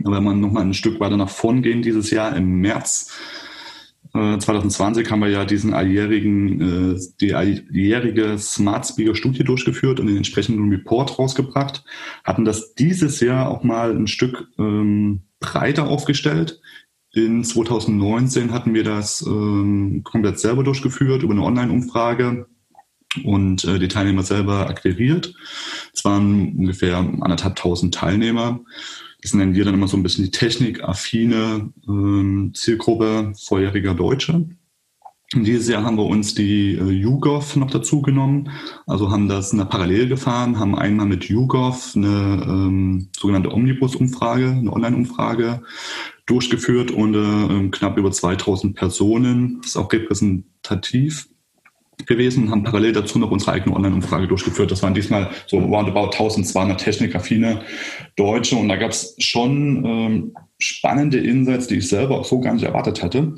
[0.03, 3.13] Aber wenn man nochmal ein Stück weiter nach vorn gehen dieses Jahr, im März
[4.13, 10.07] äh, 2020 haben wir ja diesen alljährigen, äh, die alljährige Smart Speaker Studie durchgeführt und
[10.07, 11.85] den entsprechenden Report rausgebracht.
[12.23, 16.59] Hatten das dieses Jahr auch mal ein Stück ähm, breiter aufgestellt
[17.15, 22.45] in 2019 hatten wir das ähm, komplett selber durchgeführt über eine Online-Umfrage
[23.23, 25.33] und äh, die Teilnehmer selber akquiriert.
[25.93, 28.59] Es waren ungefähr anderthalb tausend Teilnehmer.
[29.21, 34.49] Das nennen wir dann immer so ein bisschen die technikaffine ähm, Zielgruppe vorheriger Deutsche.
[35.33, 38.51] Dieses Jahr haben wir uns die äh, YouGov noch dazu genommen,
[38.85, 44.71] also haben das eine Parallel gefahren, haben einmal mit YouGov eine ähm, sogenannte Omnibus-Umfrage, eine
[44.71, 45.61] Online-Umfrage
[46.25, 51.27] durchgeführt und äh, knapp über 2000 Personen, das ist auch repräsentativ
[52.07, 54.71] gewesen, haben parallel dazu noch unsere eigene Online-Umfrage durchgeführt.
[54.71, 57.61] Das waren diesmal so roundabout 1200 technikaffine
[58.15, 62.53] Deutsche und da gab es schon ähm, spannende Insights, die ich selber auch so gar
[62.53, 63.35] nicht erwartet hatte.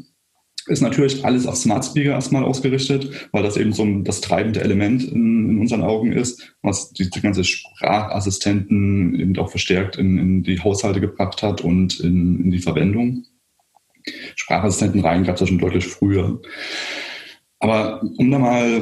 [0.67, 5.03] Ist natürlich alles auf Smart Speaker erstmal ausgerichtet, weil das eben so das treibende Element
[5.03, 10.43] in, in unseren Augen ist, was die, die, ganze Sprachassistenten eben auch verstärkt in, in
[10.43, 13.23] die Haushalte gebracht hat und in, in die Verwendung.
[14.35, 16.41] Sprachassistenten rein gab es ja schon deutlich früher.
[17.59, 18.81] Aber um da mal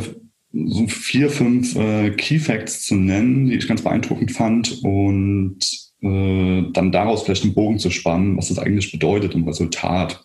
[0.51, 5.59] so vier, fünf äh, Key Facts zu nennen, die ich ganz beeindruckend fand und
[6.01, 10.23] äh, dann daraus vielleicht einen Bogen zu spannen, was das eigentlich bedeutet im Resultat.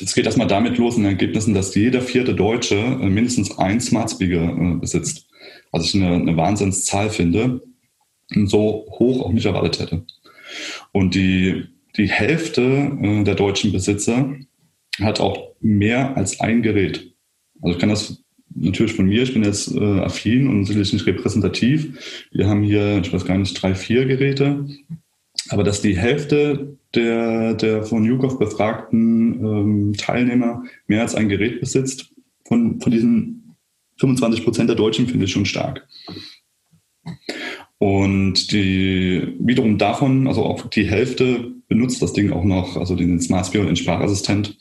[0.00, 3.80] Es geht erstmal damit los in den Ergebnissen, dass jeder vierte Deutsche äh, mindestens ein
[3.80, 5.28] Smart Speaker äh, besitzt.
[5.70, 7.62] Was ich eine, eine Wahnsinnszahl finde
[8.34, 10.04] und so hoch auch nicht erwartet hätte.
[10.92, 11.64] Und die,
[11.96, 14.34] die Hälfte äh, der deutschen Besitzer
[15.00, 17.14] hat auch mehr als ein Gerät.
[17.60, 18.22] Also ich kann das
[18.54, 22.28] natürlich von mir, ich bin jetzt affin und sicherlich nicht repräsentativ.
[22.32, 24.66] Wir haben hier, ich weiß gar nicht, drei, vier Geräte.
[25.48, 31.60] Aber dass die Hälfte der, der von YouGov befragten ähm, Teilnehmer mehr als ein Gerät
[31.60, 32.12] besitzt,
[32.46, 33.56] von, von diesen
[33.98, 35.86] 25 Prozent der Deutschen finde ich schon stark.
[37.78, 43.20] Und die wiederum davon, also auch die Hälfte benutzt das Ding auch noch, also den
[43.20, 44.56] Smart Speaker und den Sprachassistent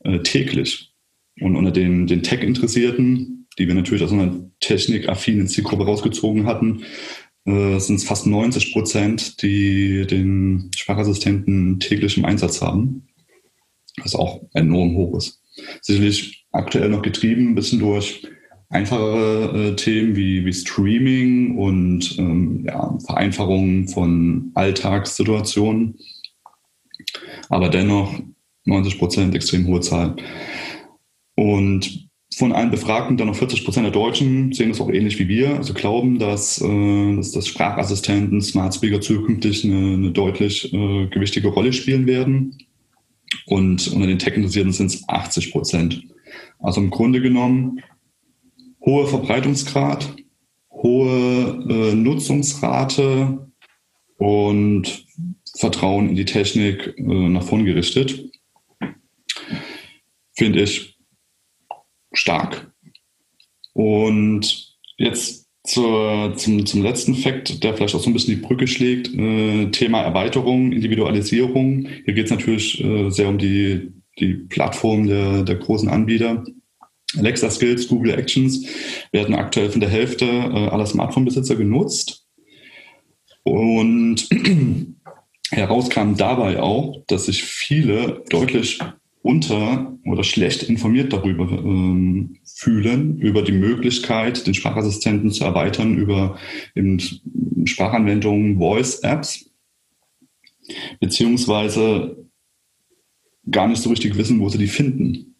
[0.00, 0.92] äh, täglich.
[1.40, 6.82] Und unter den, den Tech-Interessierten, die wir natürlich aus einer technikaffinen Zielgruppe rausgezogen hatten,
[7.46, 13.08] äh, sind es fast 90 Prozent, die den Sprachassistenten täglich im Einsatz haben.
[14.02, 15.40] Was auch enorm hoch ist.
[15.80, 18.26] Sicherlich aktuell noch getrieben ein bisschen durch
[18.70, 25.96] einfachere äh, Themen wie, wie Streaming und ähm, ja, Vereinfachung von Alltagssituationen.
[27.50, 28.18] Aber dennoch
[28.64, 30.16] 90 Prozent extrem hohe Zahl.
[31.36, 35.28] Und von allen Befragten, dann noch 40 Prozent der Deutschen sehen das auch ähnlich wie
[35.28, 41.06] wir, also glauben, dass, äh, dass das Sprachassistenten, Smart Speaker zukünftig eine, eine deutlich äh,
[41.06, 42.58] gewichtige Rolle spielen werden.
[43.46, 46.02] Und unter den Tech-Interessierten sind es 80 Prozent.
[46.58, 47.80] Also im Grunde genommen
[48.80, 50.16] hohe Verbreitungsgrad,
[50.70, 53.48] hohe äh, Nutzungsrate
[54.18, 55.06] und
[55.56, 58.30] Vertrauen in die Technik äh, nach vorn gerichtet.
[60.32, 60.93] Finde ich
[62.14, 62.70] stark.
[63.72, 68.66] Und jetzt zur, zum, zum letzten Fakt, der vielleicht auch so ein bisschen die Brücke
[68.66, 71.88] schlägt, äh, Thema Erweiterung, Individualisierung.
[72.04, 76.44] Hier geht es natürlich äh, sehr um die, die Plattform der, der großen Anbieter.
[77.16, 78.66] Alexa Skills, Google Actions
[79.12, 82.26] werden aktuell von der Hälfte äh, aller Smartphone-Besitzer genutzt.
[83.42, 84.28] Und
[85.50, 88.80] heraus kam dabei auch, dass sich viele deutlich
[89.24, 96.36] unter oder schlecht informiert darüber ähm, fühlen, über die Möglichkeit, den Sprachassistenten zu erweitern über
[96.74, 97.00] eben
[97.64, 99.50] Sprachanwendungen, Voice-Apps,
[101.00, 102.18] beziehungsweise
[103.50, 105.36] gar nicht so richtig wissen, wo sie die finden.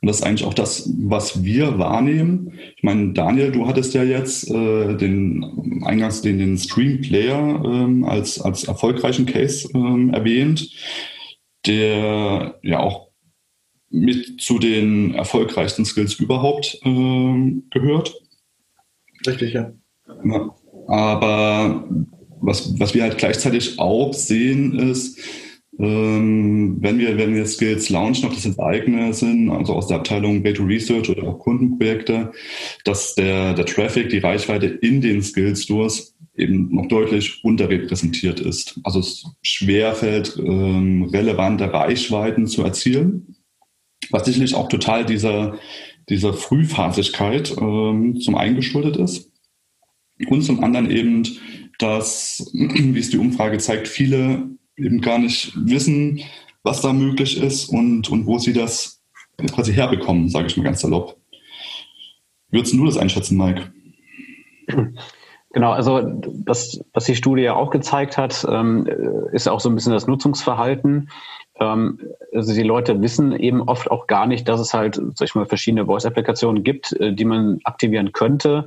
[0.00, 2.58] Und das ist eigentlich auch das, was wir wahrnehmen.
[2.76, 8.02] Ich meine, Daniel, du hattest ja jetzt äh, den eingangs den, den Stream Player ähm,
[8.02, 10.68] als, als erfolgreichen Case ähm, erwähnt,
[11.64, 13.09] der ja auch
[13.90, 18.14] mit zu den erfolgreichsten Skills überhaupt äh, gehört.
[19.26, 19.72] Richtig, ja.
[20.86, 21.88] Aber
[22.40, 25.18] was, was wir halt gleichzeitig auch sehen, ist,
[25.78, 29.98] ähm, wenn wir, wenn wir Skills launchen, ob das jetzt eigene sind, also aus der
[29.98, 32.32] Abteilung Beta Research oder auch Kundenprojekte,
[32.84, 38.80] dass der, der Traffic, die Reichweite in den Skills Stores eben noch deutlich unterrepräsentiert ist.
[38.84, 43.36] Also es schwerfällt, ähm, relevante Reichweiten zu erzielen
[44.10, 45.58] was sicherlich auch total dieser,
[46.08, 49.30] dieser Frühphasigkeit ähm, zum einen geschuldet ist.
[50.28, 51.26] Und zum anderen eben,
[51.78, 56.20] dass, wie es die Umfrage zeigt, viele eben gar nicht wissen,
[56.62, 59.00] was da möglich ist und, und wo sie das
[59.52, 61.16] quasi herbekommen, sage ich mal ganz salopp.
[62.50, 63.72] Würdest du das einschätzen, Mike?
[65.52, 66.00] Genau, also
[66.44, 68.86] das, was die Studie ja auch gezeigt hat, ähm,
[69.32, 71.10] ist auch so ein bisschen das Nutzungsverhalten
[71.60, 75.46] also die Leute wissen eben oft auch gar nicht, dass es halt, sag ich mal,
[75.46, 78.66] verschiedene Voice-Applikationen gibt, äh, die man aktivieren könnte.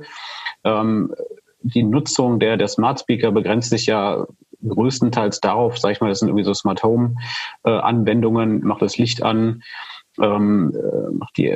[0.62, 1.14] Ähm,
[1.62, 4.26] die Nutzung der, der Smart Speaker begrenzt sich ja
[4.66, 7.16] größtenteils darauf, sag ich mal, das sind irgendwie so Smart Home
[7.64, 7.70] äh,
[8.62, 9.62] macht das Licht an,
[10.22, 11.50] ähm, äh, macht die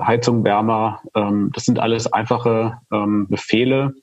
[0.00, 1.00] Heizung wärmer.
[1.14, 3.94] Ähm, das sind alles einfache ähm, Befehle,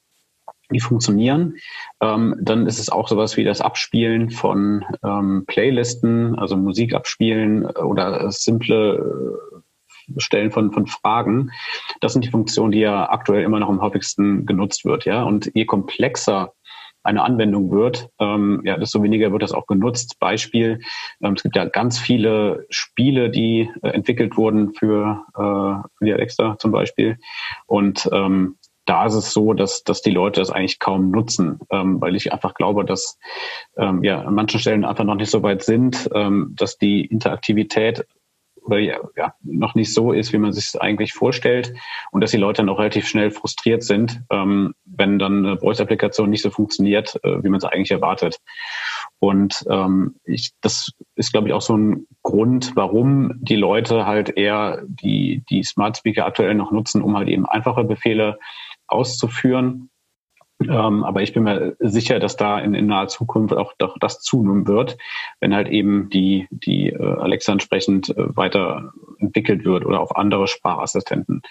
[0.73, 1.55] die funktionieren.
[2.01, 7.65] Ähm, dann ist es auch sowas wie das Abspielen von ähm, Playlisten, also Musik abspielen
[7.65, 11.51] oder simple äh, Stellen von, von Fragen.
[11.99, 15.05] Das sind die Funktionen, die ja aktuell immer noch am häufigsten genutzt wird.
[15.05, 15.23] Ja?
[15.23, 16.53] Und je komplexer
[17.03, 20.19] eine Anwendung wird, ähm, ja, desto weniger wird das auch genutzt.
[20.19, 20.79] Beispiel,
[21.21, 26.13] ähm, es gibt ja ganz viele Spiele, die äh, entwickelt wurden für, äh, für die
[26.13, 27.17] Alexa zum Beispiel.
[27.65, 28.57] Und ähm,
[28.91, 32.33] da ist es so, dass, dass die Leute das eigentlich kaum nutzen, ähm, weil ich
[32.33, 33.17] einfach glaube, dass
[33.77, 38.05] ähm, ja an manchen Stellen einfach noch nicht so weit sind, ähm, dass die Interaktivität
[38.63, 41.73] oder ja, ja, noch nicht so ist, wie man sich es eigentlich vorstellt
[42.11, 46.29] und dass die Leute dann auch relativ schnell frustriert sind, ähm, wenn dann eine Voice-Applikation
[46.29, 48.39] nicht so funktioniert, äh, wie man es eigentlich erwartet.
[49.19, 54.35] Und ähm, ich, das ist, glaube ich, auch so ein Grund, warum die Leute halt
[54.37, 58.37] eher die, die Smart Speaker aktuell noch nutzen, um halt eben einfache Befehle
[58.91, 59.91] auszuführen
[60.69, 64.19] ähm, aber ich bin mir sicher, dass da in, in naher Zukunft auch doch das
[64.21, 64.97] zunehmen wird,
[65.39, 71.41] wenn halt eben die, die äh, Alexa entsprechend äh, weiterentwickelt wird oder auf andere Sprachassistenten.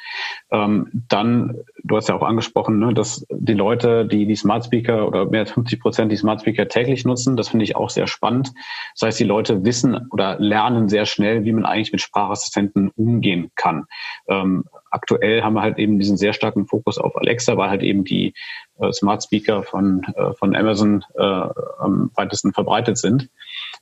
[0.51, 5.07] Ähm, dann, du hast ja auch angesprochen, ne, dass die Leute, die die Smart Speaker
[5.07, 8.07] oder mehr als 50 Prozent die Smart Speaker täglich nutzen, das finde ich auch sehr
[8.07, 8.53] spannend.
[8.95, 13.51] Das heißt, die Leute wissen oder lernen sehr schnell, wie man eigentlich mit Sprachassistenten umgehen
[13.55, 13.87] kann.
[14.29, 18.05] Ähm, aktuell haben wir halt eben diesen sehr starken Fokus auf Alexa, weil halt eben
[18.05, 18.35] die
[18.79, 23.29] äh, Smart Speaker von, äh, von Amazon äh, am weitesten verbreitet sind.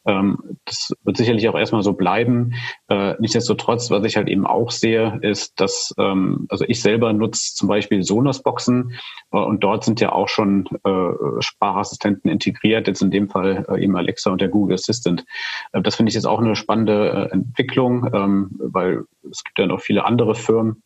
[0.06, 2.54] Ähm, das wird sicherlich auch erstmal so bleiben.
[2.88, 7.54] Äh, nichtsdestotrotz, was ich halt eben auch sehe, ist, dass, ähm, also ich selber nutze
[7.54, 8.92] zum Beispiel Sonos-Boxen
[9.32, 13.82] äh, und dort sind ja auch schon äh, Sprachassistenten integriert, jetzt in dem Fall äh,
[13.82, 15.24] eben Alexa und der Google Assistant.
[15.72, 19.66] Äh, das finde ich jetzt auch eine spannende äh, Entwicklung, ähm, weil es gibt ja
[19.66, 20.82] noch viele andere Firmen,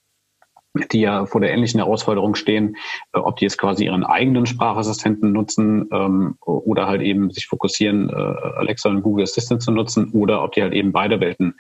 [0.91, 2.77] die ja vor der ähnlichen Herausforderung stehen,
[3.13, 8.09] äh, ob die jetzt quasi ihren eigenen Sprachassistenten nutzen ähm, oder halt eben sich fokussieren,
[8.09, 11.55] äh, Alexa und Google Assistant zu nutzen oder ob die halt eben beide Welten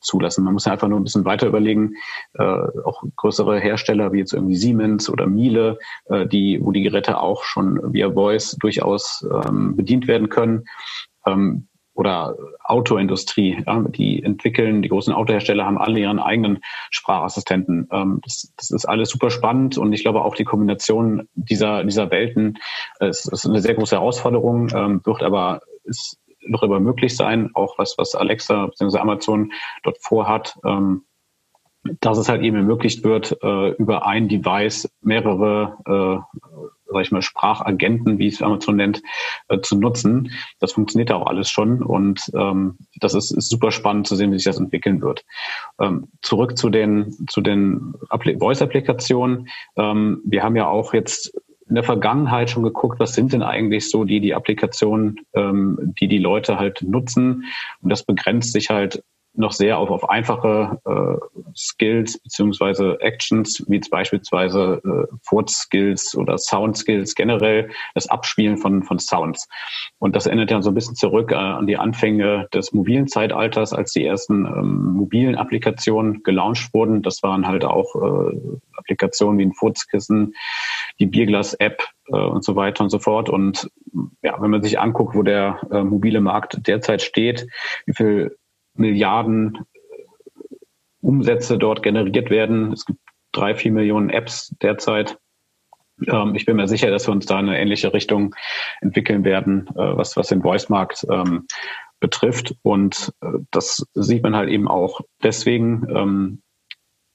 [0.00, 0.44] zulassen.
[0.44, 1.94] Man muss ja einfach nur ein bisschen weiter überlegen,
[2.34, 7.18] äh, auch größere Hersteller wie jetzt irgendwie Siemens oder Miele, äh, die, wo die Geräte
[7.18, 10.64] auch schon via Voice durchaus ähm, bedient werden können.
[11.26, 17.88] Ähm, oder Autoindustrie, ja, die entwickeln, die großen Autohersteller haben alle ihren eigenen Sprachassistenten.
[17.92, 22.10] Ähm, das, das, ist alles super spannend und ich glaube auch die Kombination dieser, dieser
[22.10, 22.58] Welten
[23.00, 27.50] äh, ist, ist eine sehr große Herausforderung, ähm, wird aber ist noch immer möglich sein,
[27.54, 28.98] auch was, was Alexa bzw.
[28.98, 29.52] Amazon
[29.82, 30.58] dort vorhat.
[30.64, 31.04] Ähm,
[32.00, 37.22] dass es halt eben ermöglicht wird, äh, über ein Device mehrere äh, sag ich mal,
[37.22, 39.02] Sprachagenten, wie es Amazon nennt,
[39.48, 40.32] äh, zu nutzen.
[40.60, 44.36] Das funktioniert auch alles schon und ähm, das ist, ist super spannend zu sehen, wie
[44.36, 45.24] sich das entwickeln wird.
[45.80, 49.48] Ähm, zurück zu den, zu den Voice-Applikationen.
[49.76, 51.32] Ähm, wir haben ja auch jetzt
[51.68, 56.06] in der Vergangenheit schon geguckt, was sind denn eigentlich so die, die Applikationen, ähm, die
[56.06, 57.44] die Leute halt nutzen.
[57.80, 59.02] Und das begrenzt sich halt
[59.34, 67.14] noch sehr auf, auf einfache äh, Skills beziehungsweise Actions, wie beispielsweise äh, Furz-Skills oder Sound-Skills
[67.14, 69.48] generell, das Abspielen von, von Sounds.
[69.98, 73.72] Und das erinnert ja so ein bisschen zurück äh, an die Anfänge des mobilen Zeitalters,
[73.72, 77.02] als die ersten ähm, mobilen Applikationen gelauncht wurden.
[77.02, 78.38] Das waren halt auch äh,
[78.76, 80.34] Applikationen wie ein Furzkissen,
[80.98, 83.28] die Bierglas-App äh, und so weiter und so fort.
[83.30, 83.70] Und
[84.22, 87.46] ja, wenn man sich anguckt, wo der äh, mobile Markt derzeit steht,
[87.86, 88.36] wie viel
[88.74, 90.04] Milliarden äh,
[91.00, 92.72] Umsätze dort generiert werden.
[92.72, 93.00] Es gibt
[93.32, 95.18] drei, vier Millionen Apps derzeit.
[96.06, 98.34] Ähm, ich bin mir sicher, dass wir uns da in eine ähnliche Richtung
[98.80, 101.46] entwickeln werden, äh, was, was den Voice-Markt ähm,
[102.00, 102.54] betrifft.
[102.62, 106.42] Und äh, das sieht man halt eben auch deswegen, ähm,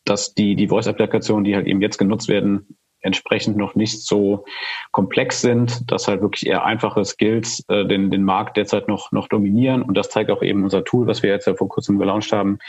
[0.06, 4.46] dass die, die Voice-Applikationen, die halt eben jetzt genutzt werden, entsprechend noch nicht so
[4.92, 9.28] komplex sind, dass halt wirklich eher einfache Skills äh, den, den Markt derzeit noch, noch
[9.28, 9.82] dominieren.
[9.82, 12.60] Und das zeigt auch eben unser Tool, was wir jetzt ja vor kurzem gelauncht haben,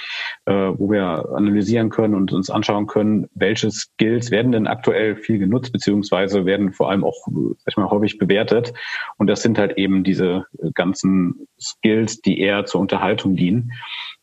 [0.45, 5.39] äh, wo wir analysieren können und uns anschauen können, welche Skills werden denn aktuell viel
[5.39, 8.73] genutzt, beziehungsweise werden vor allem auch, sag ich mal, häufig bewertet.
[9.17, 13.73] Und das sind halt eben diese ganzen Skills, die eher zur Unterhaltung dienen.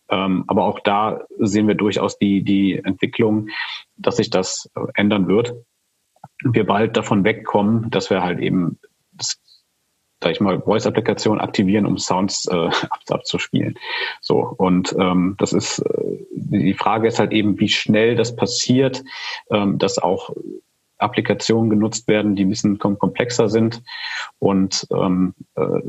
[0.10, 3.50] Ähm, aber auch da sehen wir durchaus die, die Entwicklung,
[3.98, 5.56] dass sich das äh, ändern wird
[6.44, 8.80] wir bald davon wegkommen, dass wir halt eben,
[10.22, 12.70] sag ich mal, Voice-Applikationen aktivieren, um Sounds äh,
[13.10, 13.78] abzuspielen.
[14.22, 19.04] So und ähm, das ist äh, die Frage ist halt eben, wie schnell das passiert,
[19.50, 20.30] ähm, dass auch
[20.98, 23.84] Applikationen genutzt werden, die ein bisschen komplexer sind.
[24.40, 25.82] Und ähm, äh,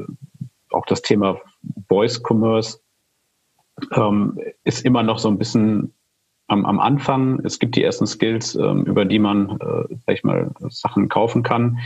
[0.71, 1.41] auch das Thema
[1.89, 2.81] Voice Commerce
[3.95, 5.95] ähm, ist immer noch so ein bisschen
[6.49, 7.41] am, am Anfang.
[7.45, 11.43] Es gibt die ersten Skills, ähm, über die man, äh, sag ich mal, Sachen kaufen
[11.43, 11.79] kann.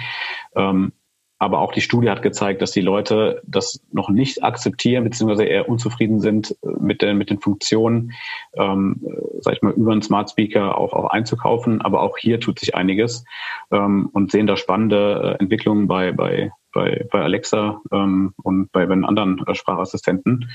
[0.55, 0.93] Ähm,
[1.41, 5.71] aber auch die Studie hat gezeigt, dass die Leute das noch nicht akzeptieren, beziehungsweise eher
[5.71, 8.13] unzufrieden sind äh, mit den, mit den Funktionen,
[8.53, 11.81] ähm, äh, sag ich mal, über einen Smart Speaker auch, auch einzukaufen.
[11.81, 13.25] Aber auch hier tut sich einiges
[13.73, 18.85] ähm, und sehen da spannende äh, Entwicklungen bei, bei, bei, bei Alexa ähm, und bei,
[18.85, 20.51] bei anderen Sprachassistenten.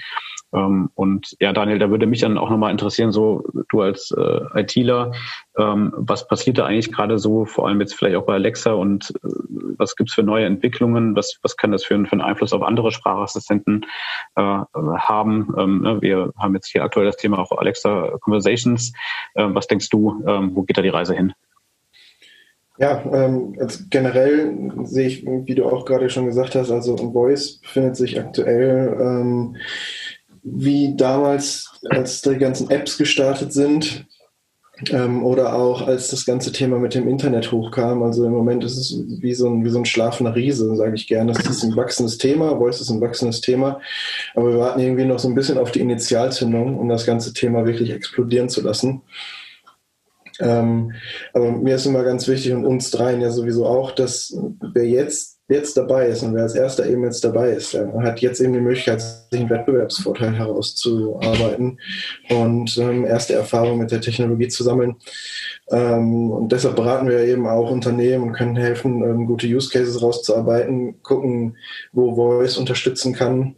[0.54, 4.62] Ähm, und ja, Daniel, da würde mich dann auch nochmal interessieren, so du als äh,
[4.62, 5.12] ITler,
[5.58, 9.14] ähm, was passiert da eigentlich gerade so, vor allem jetzt vielleicht auch bei Alexa und
[9.24, 9.30] äh,
[9.78, 12.92] was gibt's für neue Entwicklungen, was, was kann das für, für einen Einfluss auf andere
[12.92, 13.86] Sprachassistenten
[14.36, 15.54] äh, haben?
[15.58, 18.94] Ähm, ne, wir haben jetzt hier aktuell das Thema auch Alexa Conversations.
[19.34, 21.34] Äh, was denkst du, ähm, wo geht da die Reise hin?
[22.78, 27.60] Ja, ähm, also generell sehe ich, wie du auch gerade schon gesagt hast, also Voice
[27.62, 29.56] befindet sich aktuell ähm,
[30.46, 34.06] wie damals, als die ganzen Apps gestartet sind
[34.92, 38.04] ähm, oder auch als das ganze Thema mit dem Internet hochkam.
[38.04, 41.08] Also im Moment ist es wie so ein, wie so ein schlafender Riese, sage ich
[41.08, 41.32] gerne.
[41.32, 43.82] Es ist ein wachsendes Thema, Voice ist ein wachsendes Thema,
[44.36, 47.66] aber wir warten irgendwie noch so ein bisschen auf die Initialzündung, um das ganze Thema
[47.66, 49.02] wirklich explodieren zu lassen.
[50.40, 50.92] Ähm,
[51.34, 54.38] aber mir ist immer ganz wichtig und uns dreien ja sowieso auch, dass
[54.74, 58.20] wer jetzt jetzt dabei ist und wer als erster eben jetzt dabei ist, der hat
[58.20, 61.80] jetzt eben die Möglichkeit, sich einen Wettbewerbsvorteil herauszuarbeiten
[62.30, 64.96] und ähm, erste Erfahrungen mit der Technologie zu sammeln.
[65.70, 70.02] Ähm, und deshalb beraten wir eben auch Unternehmen und können helfen, ähm, gute Use Cases
[70.02, 71.58] rauszuarbeiten, gucken,
[71.92, 73.56] wo Voice unterstützen kann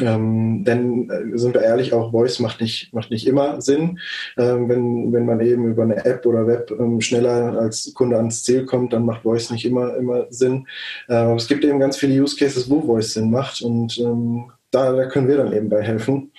[0.00, 3.98] ähm, denn äh, sind wir ehrlich, auch Voice macht nicht, macht nicht immer Sinn.
[4.36, 8.44] Ähm, wenn, wenn man eben über eine App oder Web ähm, schneller als Kunde ans
[8.44, 10.66] Ziel kommt, dann macht Voice nicht immer, immer Sinn.
[11.08, 14.92] Äh, es gibt eben ganz viele Use Cases, wo Voice Sinn macht und ähm, da,
[14.92, 16.32] da können wir dann eben bei helfen.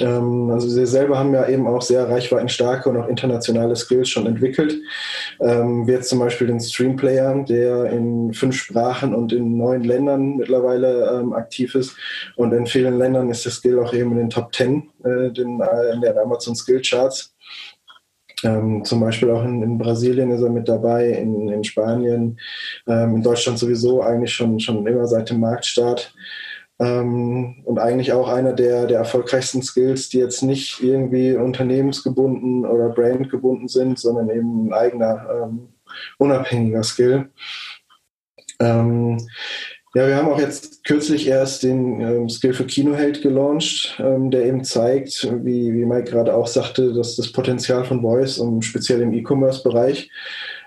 [0.00, 4.26] Ähm, also sie selber haben ja eben auch sehr reichweitenstarke und auch internationale Skills schon
[4.26, 4.78] entwickelt.
[5.40, 10.36] Ähm, wie jetzt zum Beispiel den Streamplayer, der in fünf Sprachen und in neun Ländern
[10.36, 11.96] mittlerweile ähm, aktiv ist.
[12.36, 15.30] Und in vielen Ländern ist der Skill auch eben in den Top Ten äh, äh,
[15.30, 17.34] in den Amazon Skill Charts.
[18.44, 22.38] Ähm, zum Beispiel auch in, in, Brasilien ist er mit dabei, in, in Spanien,
[22.86, 26.14] ähm, in Deutschland sowieso eigentlich schon, schon immer seit dem Marktstart.
[26.80, 32.90] Ähm, und eigentlich auch einer der, der erfolgreichsten Skills, die jetzt nicht irgendwie unternehmensgebunden oder
[32.90, 35.68] brandgebunden sind, sondern eben ein eigener, ähm,
[36.18, 37.30] unabhängiger Skill.
[38.60, 39.18] Ähm,
[39.94, 44.44] ja, wir haben auch jetzt kürzlich erst den ähm, Skill für Kinoheld gelauncht, ähm, der
[44.44, 49.00] eben zeigt, wie, wie Mike gerade auch sagte, dass das Potenzial von Voice, und speziell
[49.00, 50.10] im E-Commerce-Bereich,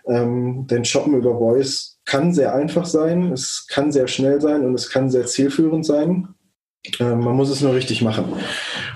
[0.08, 4.74] ähm, denn Shoppen über Voice kann sehr einfach sein, es kann sehr schnell sein und
[4.74, 6.30] es kann sehr zielführend sein.
[7.00, 8.26] Ähm, man muss es nur richtig machen.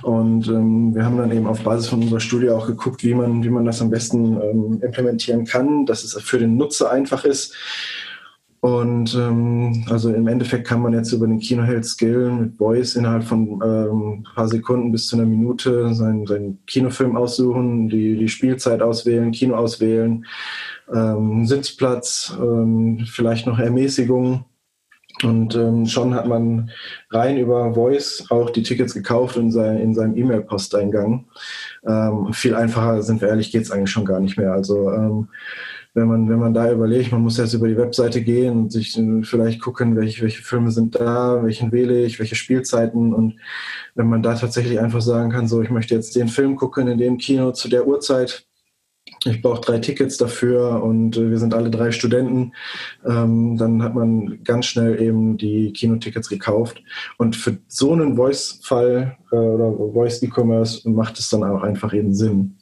[0.01, 3.43] Und ähm, wir haben dann eben auf Basis von unserer Studie auch geguckt, wie man,
[3.43, 7.55] wie man das am besten ähm, implementieren kann, dass es für den Nutzer einfach ist.
[8.65, 12.95] Und ähm, also im Endeffekt kann man jetzt über den Kino Health Skill mit Voice
[12.95, 18.17] innerhalb von ähm, ein paar Sekunden bis zu einer Minute seinen, seinen Kinofilm aussuchen, die,
[18.17, 20.25] die Spielzeit auswählen, Kino auswählen,
[20.93, 24.45] ähm, Sitzplatz, ähm, vielleicht noch Ermäßigung.
[25.23, 26.71] Und ähm, schon hat man
[27.09, 31.25] rein über Voice auch die Tickets gekauft in, sein, in seinem E-Mail-Posteingang.
[31.87, 34.51] Ähm, viel einfacher, sind wir ehrlich, geht es eigentlich schon gar nicht mehr.
[34.51, 35.29] Also ähm,
[35.95, 38.99] wenn man, wenn man da überlegt, man muss jetzt über die Webseite gehen und sich
[39.23, 43.37] vielleicht gucken, welche, welche Filme sind da, welchen wähle ich, welche Spielzeiten und
[43.95, 46.97] wenn man da tatsächlich einfach sagen kann, so ich möchte jetzt den Film gucken in
[46.97, 48.45] dem Kino zu der Uhrzeit,
[49.23, 52.53] ich brauche drei Tickets dafür und äh, wir sind alle drei Studenten,
[53.05, 56.83] ähm, dann hat man ganz schnell eben die Kinotickets gekauft.
[57.17, 62.57] Und für so einen Voice-Fall äh, oder Voice-E-Commerce macht es dann auch einfach eben Sinn.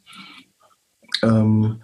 [1.24, 1.78] Ähm,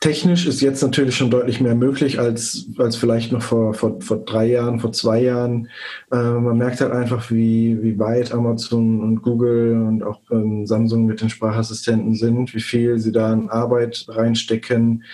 [0.00, 4.18] technisch ist jetzt natürlich schon deutlich mehr möglich als, als vielleicht noch vor, vor, vor
[4.18, 5.68] drei Jahren, vor zwei Jahren.
[6.12, 11.06] Äh, man merkt halt einfach, wie, wie weit Amazon und Google und auch ähm, Samsung
[11.06, 15.04] mit den Sprachassistenten sind, wie viel sie da in Arbeit reinstecken,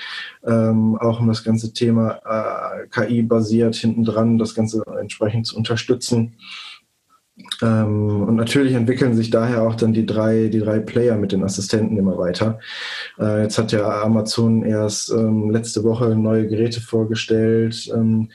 [0.45, 6.35] ähm, auch um das ganze Thema äh, KI-basiert hinten dran, das Ganze entsprechend zu unterstützen.
[7.63, 11.45] Ähm, und natürlich entwickeln sich daher auch dann die drei, die drei Player mit den
[11.45, 12.59] Assistenten immer weiter.
[13.19, 18.31] Äh, jetzt hat ja Amazon erst ähm, letzte Woche neue Geräte vorgestellt, ähm,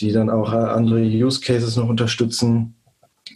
[0.00, 2.74] die dann auch andere Use Cases noch unterstützen,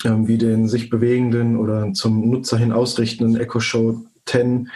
[0.04, 4.70] ähm, wie den sich bewegenden oder zum Nutzer hin ausrichtenden Echo Show 10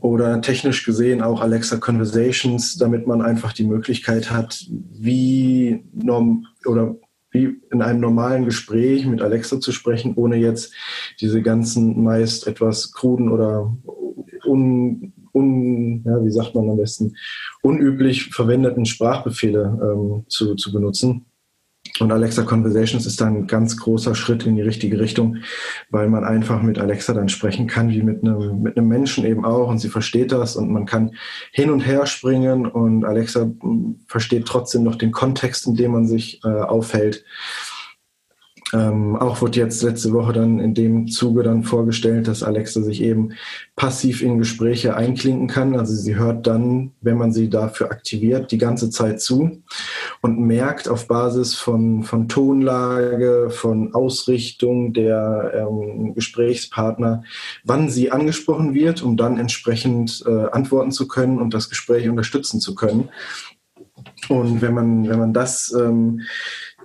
[0.00, 6.94] oder technisch gesehen auch Alexa Conversations, damit man einfach die Möglichkeit hat, wie norm oder
[7.32, 10.72] wie in einem normalen Gespräch mit Alexa zu sprechen, ohne jetzt
[11.20, 13.74] diese ganzen meist etwas kruden oder
[14.44, 17.16] un, un ja, wie sagt man am besten,
[17.62, 21.26] unüblich verwendeten Sprachbefehle ähm, zu, zu benutzen.
[22.00, 25.36] Und Alexa Conversations ist dann ein ganz großer Schritt in die richtige Richtung,
[25.90, 29.44] weil man einfach mit Alexa dann sprechen kann, wie mit einem, mit einem Menschen eben
[29.44, 29.68] auch.
[29.68, 31.12] Und sie versteht das und man kann
[31.52, 36.06] hin und her springen und Alexa hm, versteht trotzdem noch den Kontext, in dem man
[36.06, 37.24] sich äh, aufhält.
[38.72, 43.02] Ähm, auch wird jetzt letzte Woche dann in dem Zuge dann vorgestellt, dass Alexa sich
[43.02, 43.34] eben
[43.76, 45.76] passiv in Gespräche einklinken kann.
[45.76, 49.62] Also sie hört dann, wenn man sie dafür aktiviert, die ganze Zeit zu
[50.22, 57.24] und merkt auf Basis von, von Tonlage, von Ausrichtung der ähm, Gesprächspartner,
[57.64, 62.60] wann sie angesprochen wird, um dann entsprechend äh, antworten zu können und das Gespräch unterstützen
[62.60, 63.10] zu können.
[64.28, 66.22] Und wenn man, wenn man das ähm,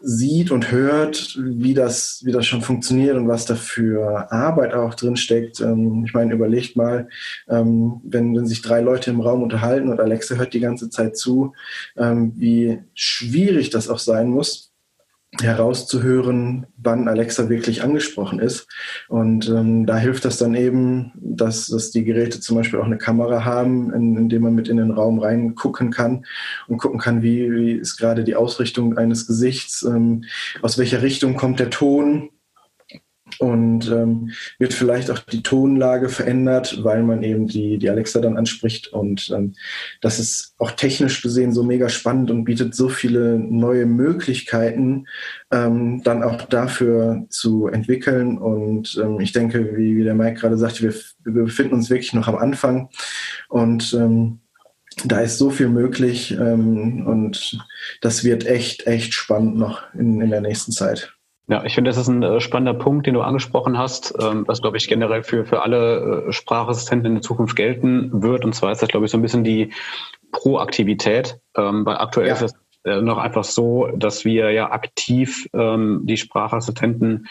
[0.02, 4.93] sieht und hört, wie das, wie das schon funktioniert und was da für Arbeit auch
[4.95, 5.60] drin steckt.
[5.62, 7.10] Ähm, ich meine, überlegt mal,
[7.50, 11.18] ähm, wenn, wenn sich drei Leute im Raum unterhalten und Alexa hört die ganze Zeit
[11.18, 11.54] zu,
[11.98, 14.66] ähm, wie schwierig das auch sein muss,
[15.41, 18.67] herauszuhören, wann Alexa wirklich angesprochen ist.
[19.07, 22.97] Und ähm, da hilft das dann eben, dass, dass die Geräte zum Beispiel auch eine
[22.97, 26.25] Kamera haben, in, in dem man mit in den Raum reingucken kann
[26.67, 30.23] und gucken kann, wie, wie ist gerade die Ausrichtung eines Gesichts, ähm,
[30.61, 32.30] aus welcher Richtung kommt der Ton
[33.39, 38.38] und ähm, wird vielleicht auch die Tonlage verändert, weil man eben die, die Alexa dann
[38.38, 38.88] anspricht.
[38.93, 39.53] Und ähm,
[40.01, 45.07] das ist auch technisch gesehen so mega spannend und bietet so viele neue Möglichkeiten,
[45.51, 48.38] ähm, dann auch dafür zu entwickeln.
[48.38, 50.93] Und ähm, ich denke, wie, wie der Mike gerade sagte, wir,
[51.25, 52.89] wir befinden uns wirklich noch am Anfang.
[53.49, 54.39] Und ähm,
[55.05, 57.59] da ist so viel möglich ähm, und
[58.01, 61.16] das wird echt, echt spannend noch in, in der nächsten Zeit.
[61.50, 64.62] Ja, ich finde, das ist ein äh, spannender Punkt, den du angesprochen hast, ähm, was,
[64.62, 68.43] glaube ich, generell für, für alle äh, Sprachassistenten in der Zukunft gelten wird.
[68.43, 69.72] Und zwar ist das, glaube ich, so ein bisschen die
[70.34, 71.39] Proaktivität.
[71.56, 72.34] Ähm, weil aktuell ja.
[72.34, 77.28] ist äh, noch einfach so, dass wir ja aktiv ähm, die Sprachassistenten,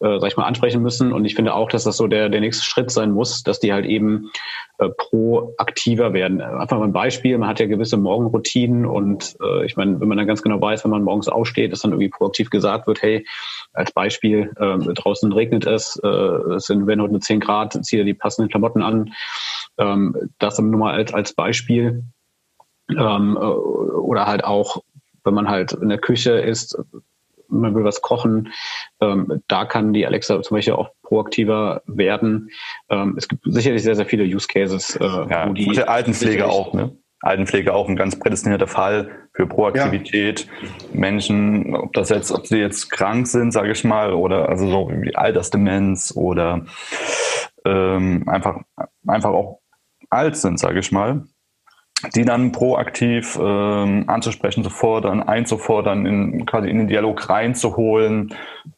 [0.00, 1.12] äh, sag ich mal, ansprechen müssen.
[1.12, 3.72] Und ich finde auch, dass das so der, der nächste Schritt sein muss, dass die
[3.72, 4.30] halt eben
[4.78, 6.40] äh, proaktiver werden.
[6.40, 10.18] Einfach mal ein Beispiel, man hat ja gewisse Morgenroutinen und äh, ich meine, wenn man
[10.18, 13.26] dann ganz genau weiß, wenn man morgens aufsteht, dass dann irgendwie proaktiv gesagt wird, hey,
[13.72, 17.96] als Beispiel, äh, draußen regnet es, äh, es sind, wenn heute nur 10 Grad, zieh
[17.96, 19.12] dir die passenden Klamotten an.
[19.78, 22.04] Ähm, das nur mal als, als Beispiel.
[22.98, 24.82] Ähm, äh, oder halt auch,
[25.24, 26.78] wenn man halt in der Küche ist,
[27.48, 28.52] man will was kochen,
[29.00, 32.50] ähm, da kann die Alexa zum Beispiel auch proaktiver werden.
[32.88, 34.96] Ähm, es gibt sicherlich sehr, sehr viele Use Cases.
[34.96, 36.96] Äh, ja, wo die Altenpflege auch, ne?
[37.20, 40.48] Altenpflege auch ein ganz prädestinierter Fall für Proaktivität.
[40.62, 40.68] Ja.
[40.92, 44.90] Menschen, ob das jetzt, ob sie jetzt krank sind, sage ich mal, oder also so
[44.90, 46.66] wie Altersdemenz oder
[47.64, 48.60] ähm, einfach,
[49.06, 49.60] einfach auch
[50.10, 51.24] alt sind, sage ich mal,
[52.14, 58.34] die dann proaktiv ähm, anzusprechen, zu fordern, einzufordern, in, quasi in den Dialog reinzuholen,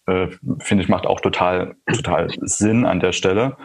[0.06, 3.56] äh, finde ich, macht auch total, total Sinn an der Stelle.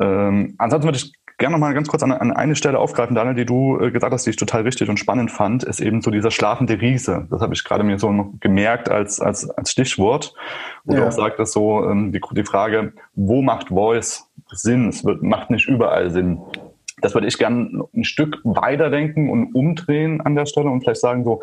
[0.00, 3.34] Ähm, ansonsten würde ich gerne noch mal ganz kurz an, an eine Stelle aufgreifen, Daniel,
[3.34, 6.10] die du äh, gesagt hast, die ich total wichtig und spannend fand, ist eben so
[6.10, 7.26] dieser schlafende Riese.
[7.30, 10.34] Das habe ich gerade mir so gemerkt als, als, als Stichwort,
[10.84, 11.00] wo ja.
[11.00, 14.88] du auch sagtest, so ähm, die, die Frage, wo macht Voice Sinn?
[14.88, 16.40] Es wird, macht nicht überall Sinn
[17.00, 21.24] das würde ich gerne ein Stück weiterdenken und umdrehen an der Stelle und vielleicht sagen
[21.24, 21.42] so,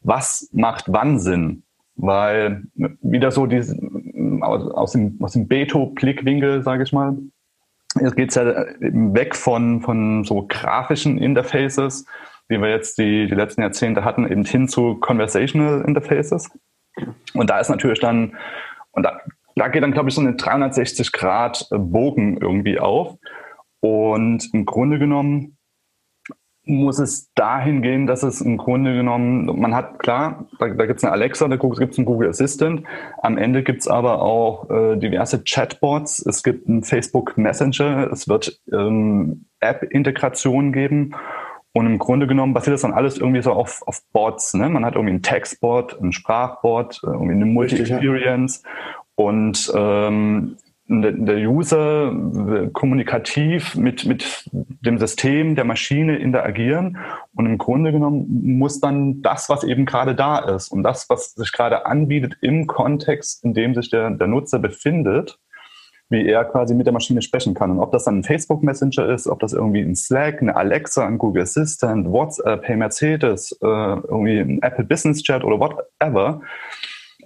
[0.00, 1.62] was macht wann Sinn?
[1.96, 3.76] Weil wieder so diese,
[4.40, 7.16] aus dem, aus dem Beto-Blickwinkel, sage ich mal,
[8.00, 12.06] jetzt geht es ja weg von, von so grafischen Interfaces,
[12.48, 16.50] wie wir jetzt die, die letzten Jahrzehnte hatten, eben hin zu Conversational Interfaces.
[17.34, 18.36] Und da ist natürlich dann,
[18.92, 19.20] und da,
[19.56, 23.16] da geht dann, glaube ich, so eine 360 Grad Bogen irgendwie auf.
[23.80, 25.58] Und im Grunde genommen
[26.68, 30.98] muss es dahin gehen, dass es im Grunde genommen, man hat klar, da, da gibt
[30.98, 32.82] es eine Alexa, da gibt es einen Google Assistant,
[33.22, 38.28] am Ende gibt es aber auch äh, diverse Chatbots, es gibt einen Facebook Messenger, es
[38.28, 41.14] wird ähm, App-Integrationen geben.
[41.72, 44.54] Und im Grunde genommen basiert das dann alles irgendwie so auf, auf Bots.
[44.54, 44.68] Ne?
[44.68, 48.62] Man hat irgendwie einen Textbot, einen Sprachbot, irgendwie eine Multi-Experience.
[49.14, 50.56] Und ähm,
[50.88, 52.14] der User
[52.72, 56.96] kommunikativ mit, mit dem System, der Maschine interagieren.
[57.34, 58.26] Und im Grunde genommen
[58.58, 62.66] muss dann das, was eben gerade da ist und das, was sich gerade anbietet im
[62.66, 65.38] Kontext, in dem sich der, der Nutzer befindet,
[66.08, 67.70] wie er quasi mit der Maschine sprechen kann.
[67.70, 71.06] Und ob das dann ein Facebook Messenger ist, ob das irgendwie ein Slack, eine Alexa,
[71.06, 76.40] ein Google Assistant, WhatsApp, Hey Mercedes, äh, irgendwie ein Apple Business Chat oder whatever.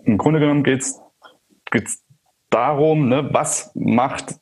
[0.03, 1.01] Im Grunde genommen geht's
[1.71, 2.02] geht's
[2.53, 4.37] darum, ne, was macht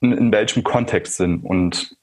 [0.00, 1.40] in, in welchem Kontext Sinn.
[1.40, 1.96] Und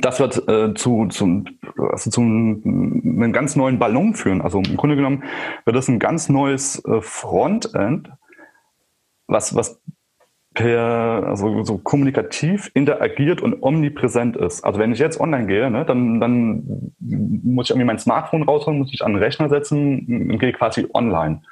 [0.00, 1.44] das wird äh, zu, zu,
[1.76, 4.42] also zu einem ganz neuen Ballon führen.
[4.42, 5.24] Also im Grunde genommen
[5.64, 8.10] wird das ein ganz neues äh, Frontend,
[9.26, 9.80] was, was
[10.54, 14.64] per, also so kommunikativ interagiert und omnipräsent ist.
[14.64, 18.80] Also wenn ich jetzt online gehe, ne, dann, dann muss ich irgendwie mein Smartphone rausholen,
[18.80, 21.42] muss ich an den Rechner setzen und gehe quasi online.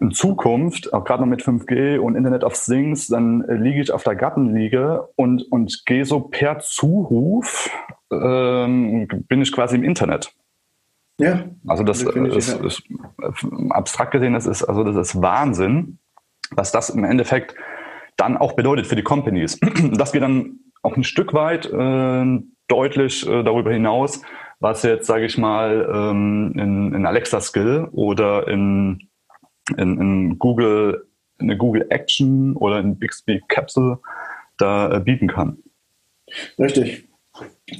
[0.00, 3.90] In Zukunft, auch gerade noch mit 5G und Internet of Things, dann äh, liege ich
[3.90, 7.70] auf der Gartenliege und, und gehe so per Zuruf,
[8.10, 10.32] ähm, bin ich quasi im Internet.
[11.18, 11.44] Ja.
[11.66, 12.82] Also das ist, ist,
[13.70, 15.98] abstrakt gesehen, das ist, also das ist Wahnsinn,
[16.50, 17.54] was das im Endeffekt
[18.16, 19.58] dann auch bedeutet für die Companies.
[19.92, 24.22] Das geht dann auch ein Stück weit äh, deutlich äh, darüber hinaus,
[24.60, 29.08] was jetzt, sage ich mal, ähm, in, in Alexa Skill oder in,
[29.76, 31.06] in, in Google,
[31.38, 33.98] in eine Google Action oder in Bixby Capsule
[34.58, 35.58] da äh, bieten kann.
[36.58, 37.06] Richtig.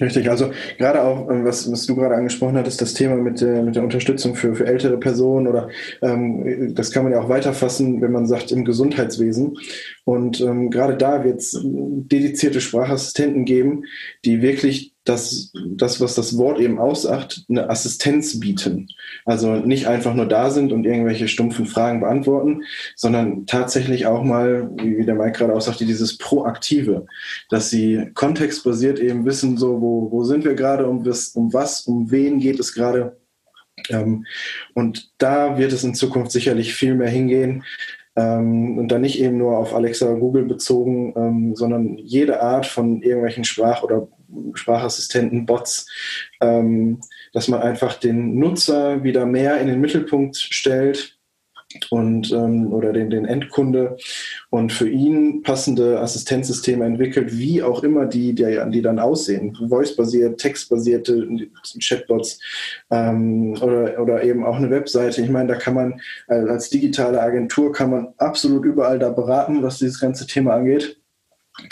[0.01, 3.62] Richtig, also gerade auch, ähm, was, was du gerade angesprochen hattest, das Thema mit, der,
[3.62, 5.70] mit der Unterstützung für, für ältere Personen oder
[6.03, 9.57] ähm, das kann man ja auch weiterfassen, wenn man sagt, im Gesundheitswesen.
[10.05, 13.84] Und ähm, gerade da wird es dedizierte Sprachassistenten geben,
[14.24, 18.89] die wirklich das, das, was das Wort eben aussagt, eine Assistenz bieten.
[19.25, 22.63] Also nicht einfach nur da sind und irgendwelche stumpfen Fragen beantworten,
[22.97, 27.07] sondern tatsächlich auch mal, wie der Mike gerade auch sagte, dieses Proaktive,
[27.49, 32.11] dass sie kontextbasiert eben wissen, so, wo, wo sind wir gerade, um um was, um
[32.11, 33.17] wen geht es gerade.
[33.91, 34.27] Ähm,
[34.75, 37.63] und da wird es in Zukunft sicherlich viel mehr hingehen,
[38.17, 43.03] ähm, und dann nicht eben nur auf Alexa Google bezogen, ähm, sondern jede Art von
[43.03, 44.09] irgendwelchen Sprach- oder
[44.55, 45.87] Sprachassistenten, Bots,
[46.41, 47.01] ähm,
[47.32, 51.16] dass man einfach den Nutzer wieder mehr in den Mittelpunkt stellt
[51.91, 53.97] und ähm, oder den, den Endkunde
[54.51, 59.57] und für ihn passende Assistenzsysteme entwickelt, wie auch immer die, die, die dann aussehen.
[59.68, 61.26] Voice-basiert, textbasierte
[61.80, 62.41] Chatbots
[62.91, 65.22] ähm, oder, oder eben auch eine Webseite.
[65.22, 69.78] Ich meine, da kann man als digitale Agentur kann man absolut überall da beraten, was
[69.78, 70.96] dieses ganze Thema angeht.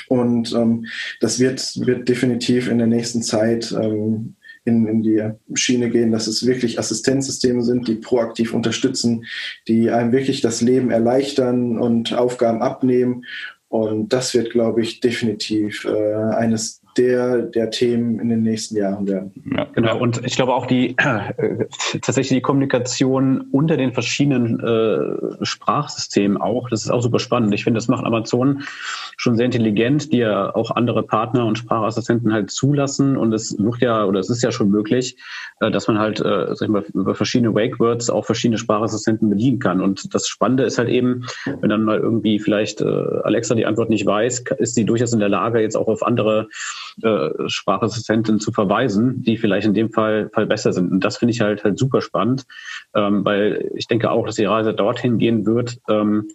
[0.08, 0.86] Und ähm,
[1.20, 5.22] das wird, wird definitiv in der nächsten Zeit ähm, in, in die
[5.54, 9.26] Schiene gehen, dass es wirklich Assistenzsysteme sind, die proaktiv unterstützen,
[9.68, 13.24] die einem wirklich das Leben erleichtern und Aufgaben abnehmen.
[13.68, 19.06] Und das wird, glaube ich, definitiv äh, eines der, der Themen in den nächsten Jahren
[19.08, 19.32] werden.
[19.56, 19.98] Ja, genau.
[19.98, 21.66] Und ich glaube auch die äh,
[22.00, 27.52] tatsächlich die Kommunikation unter den verschiedenen äh, Sprachsystemen auch, das ist auch super spannend.
[27.54, 28.62] Ich finde, das macht Amazon
[29.16, 33.16] schon sehr intelligent, die ja auch andere Partner und Sprachassistenten halt zulassen.
[33.16, 35.16] Und es wird ja, oder es ist ja schon möglich,
[35.60, 39.28] äh, dass man halt, äh, sag ich mal, über verschiedene Wake Words auch verschiedene Sprachassistenten
[39.30, 39.80] bedienen kann.
[39.80, 41.26] Und das Spannende ist halt eben,
[41.60, 45.20] wenn dann mal irgendwie vielleicht äh, Alexa die Antwort nicht weiß, ist sie durchaus in
[45.20, 46.48] der Lage, jetzt auch auf andere
[47.02, 50.90] äh, Sprachassistenten zu verweisen, die vielleicht in dem Fall, Fall besser sind.
[50.90, 52.44] Und das finde ich halt halt super spannend,
[52.94, 56.28] ähm, weil ich denke auch, dass die Reise dorthin gehen wird, ähm,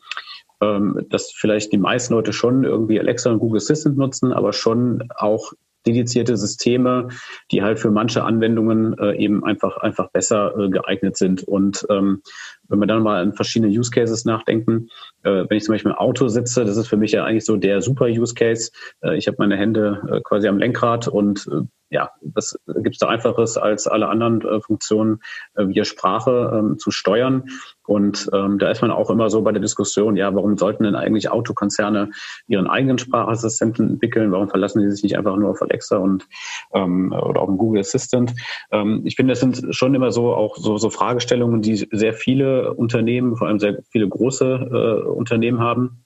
[0.62, 5.07] ähm, dass vielleicht die meisten Leute schon irgendwie Alexa und Google Assistant nutzen, aber schon
[5.16, 5.53] auch
[5.86, 7.07] dedizierte Systeme,
[7.51, 11.43] die halt für manche Anwendungen äh, eben einfach einfach besser äh, geeignet sind.
[11.43, 12.22] Und ähm,
[12.70, 14.89] wenn wir dann mal an verschiedene Use Cases nachdenken,
[15.24, 17.57] äh, wenn ich zum Beispiel im Auto sitze, das ist für mich ja eigentlich so
[17.57, 18.72] der super Use Case.
[19.01, 23.00] Äh, ich habe meine Hände äh, quasi am Lenkrad und äh, ja, das gibt es
[23.00, 25.22] da einfaches als alle anderen äh, Funktionen
[25.56, 27.46] äh, via Sprache ähm, zu steuern.
[27.86, 30.96] Und ähm, da ist man auch immer so bei der Diskussion, ja, warum sollten denn
[30.96, 32.12] eigentlich Autokonzerne
[32.48, 34.32] ihren eigenen Sprachassistenten entwickeln?
[34.32, 36.28] Warum verlassen die sich nicht einfach nur auf Alexa und
[36.74, 38.36] ähm, oder auf den Google Assistant?
[38.72, 42.76] Ähm, ich finde, das sind schon immer so auch so, so Fragestellungen, die sehr viele
[42.76, 46.06] Unternehmen, vor allem sehr viele große äh, Unternehmen haben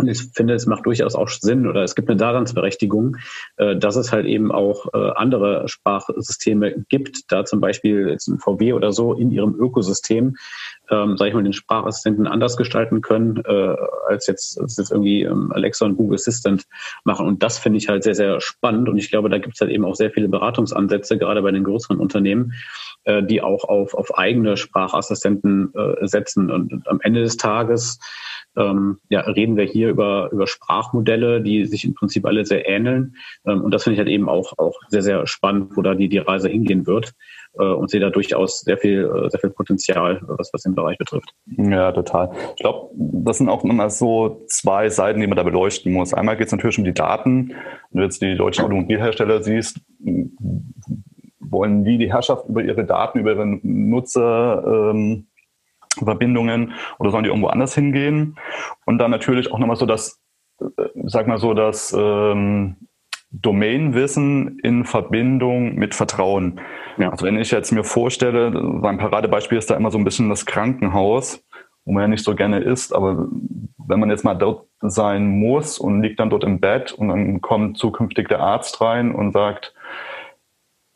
[0.00, 3.16] und ich finde, es macht durchaus auch Sinn oder es gibt eine Daseinsberechtigung,
[3.56, 8.38] äh, dass es halt eben auch äh, andere Sprachsysteme gibt, da zum Beispiel jetzt ein
[8.38, 10.36] VW oder so in ihrem Ökosystem,
[10.90, 13.76] ähm, sage ich mal, den Sprachassistenten anders gestalten können, äh,
[14.08, 16.64] als jetzt, als jetzt irgendwie ähm, Alexa und Google Assistant
[17.04, 17.26] machen.
[17.26, 18.88] Und das finde ich halt sehr, sehr spannend.
[18.88, 21.64] Und ich glaube, da gibt es halt eben auch sehr viele Beratungsansätze, gerade bei den
[21.64, 22.54] größeren Unternehmen,
[23.04, 26.50] äh, die auch auf, auf eigene Sprachassistenten äh, setzen.
[26.50, 27.98] Und, und am Ende des Tages
[28.56, 33.14] ähm, ja, reden wir hier über, über Sprachmodelle, die sich im Prinzip alle sehr ähneln.
[33.46, 36.08] Ähm, und das finde ich halt eben auch, auch sehr, sehr spannend, wo da die,
[36.08, 37.14] die Reise hingehen wird.
[37.58, 40.98] Äh, und sehe da durchaus sehr viel, äh, sehr viel Potenzial, was, was den Bereich
[40.98, 41.30] betrifft.
[41.46, 42.30] Ja, total.
[42.56, 46.14] Ich glaube, das sind auch immer so zwei Seiten, die man da beleuchten muss.
[46.14, 47.54] Einmal geht es natürlich um die Daten.
[47.90, 49.80] Wenn du jetzt die deutschen Automobilhersteller siehst,
[51.40, 55.26] wollen die die Herrschaft über ihre Daten, über ihre Nutzerverbindungen ähm,
[55.98, 58.36] oder sollen die irgendwo anders hingehen?
[58.86, 60.20] Und dann natürlich auch nochmal so das,
[60.60, 62.76] äh, sag mal so, das ähm,
[63.32, 66.60] Domainwissen in Verbindung mit Vertrauen.
[66.98, 67.10] Ja.
[67.10, 70.46] Also wenn ich jetzt mir vorstelle, mein Paradebeispiel ist da immer so ein bisschen das
[70.46, 71.44] Krankenhaus,
[71.84, 73.28] wo man ja nicht so gerne ist, aber
[73.78, 77.40] wenn man jetzt mal dort sein muss und liegt dann dort im Bett und dann
[77.40, 79.74] kommt zukünftig der Arzt rein und sagt,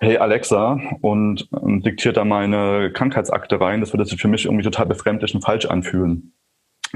[0.04, 4.64] hey Alexa und, und diktiert da meine Krankheitsakte rein, das würde sich für mich irgendwie
[4.64, 6.34] total befremdlich und falsch anfühlen.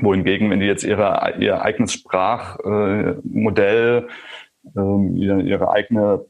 [0.01, 4.07] Wohingegen, wenn die jetzt ihre, ihr eigenes Sprachmodell,
[4.77, 6.25] äh, äh, ihre, ihre eigene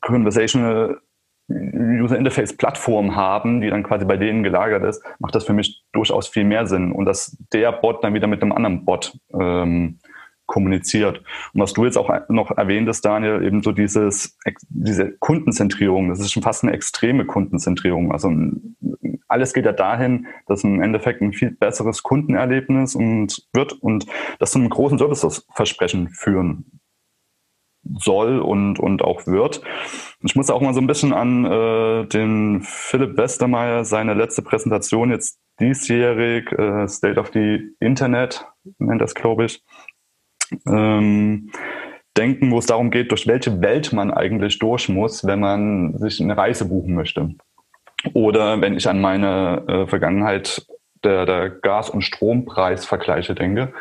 [0.00, 1.00] Conversational
[1.48, 5.84] User Interface Plattform haben, die dann quasi bei denen gelagert ist, macht das für mich
[5.92, 6.92] durchaus viel mehr Sinn.
[6.92, 9.98] Und dass der Bot dann wieder mit einem anderen Bot ähm,
[10.46, 11.22] kommuniziert.
[11.52, 14.38] Und was du jetzt auch noch erwähntest, Daniel, eben so dieses,
[14.68, 18.12] diese Kundenzentrierung, das ist schon fast eine extreme Kundenzentrierung.
[18.12, 18.30] Also
[19.28, 24.06] alles geht ja dahin, dass im Endeffekt ein viel besseres Kundenerlebnis und wird und
[24.38, 26.80] das zu einem großen Serviceversprechen führen
[27.98, 29.62] soll und, und auch wird.
[30.20, 35.10] Ich muss auch mal so ein bisschen an äh, den Philipp Westermeier, seine letzte Präsentation
[35.10, 38.46] jetzt diesjährig, äh, State of the Internet,
[38.78, 39.62] nennt das, glaube ich,
[40.66, 41.50] ähm,
[42.16, 46.20] denken, wo es darum geht, durch welche Welt man eigentlich durch muss, wenn man sich
[46.20, 47.34] eine Reise buchen möchte.
[48.12, 50.66] Oder wenn ich an meine äh, Vergangenheit
[51.04, 53.72] der, der Gas- und Strompreisvergleiche denke,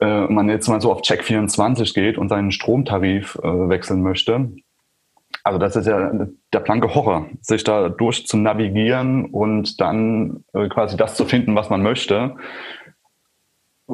[0.00, 4.50] äh, man jetzt mal so auf Check24 geht und seinen Stromtarif äh, wechseln möchte.
[5.42, 6.12] Also das ist ja
[6.52, 11.54] der blanke Horror, sich da durch zu navigieren und dann äh, quasi das zu finden,
[11.54, 12.36] was man möchte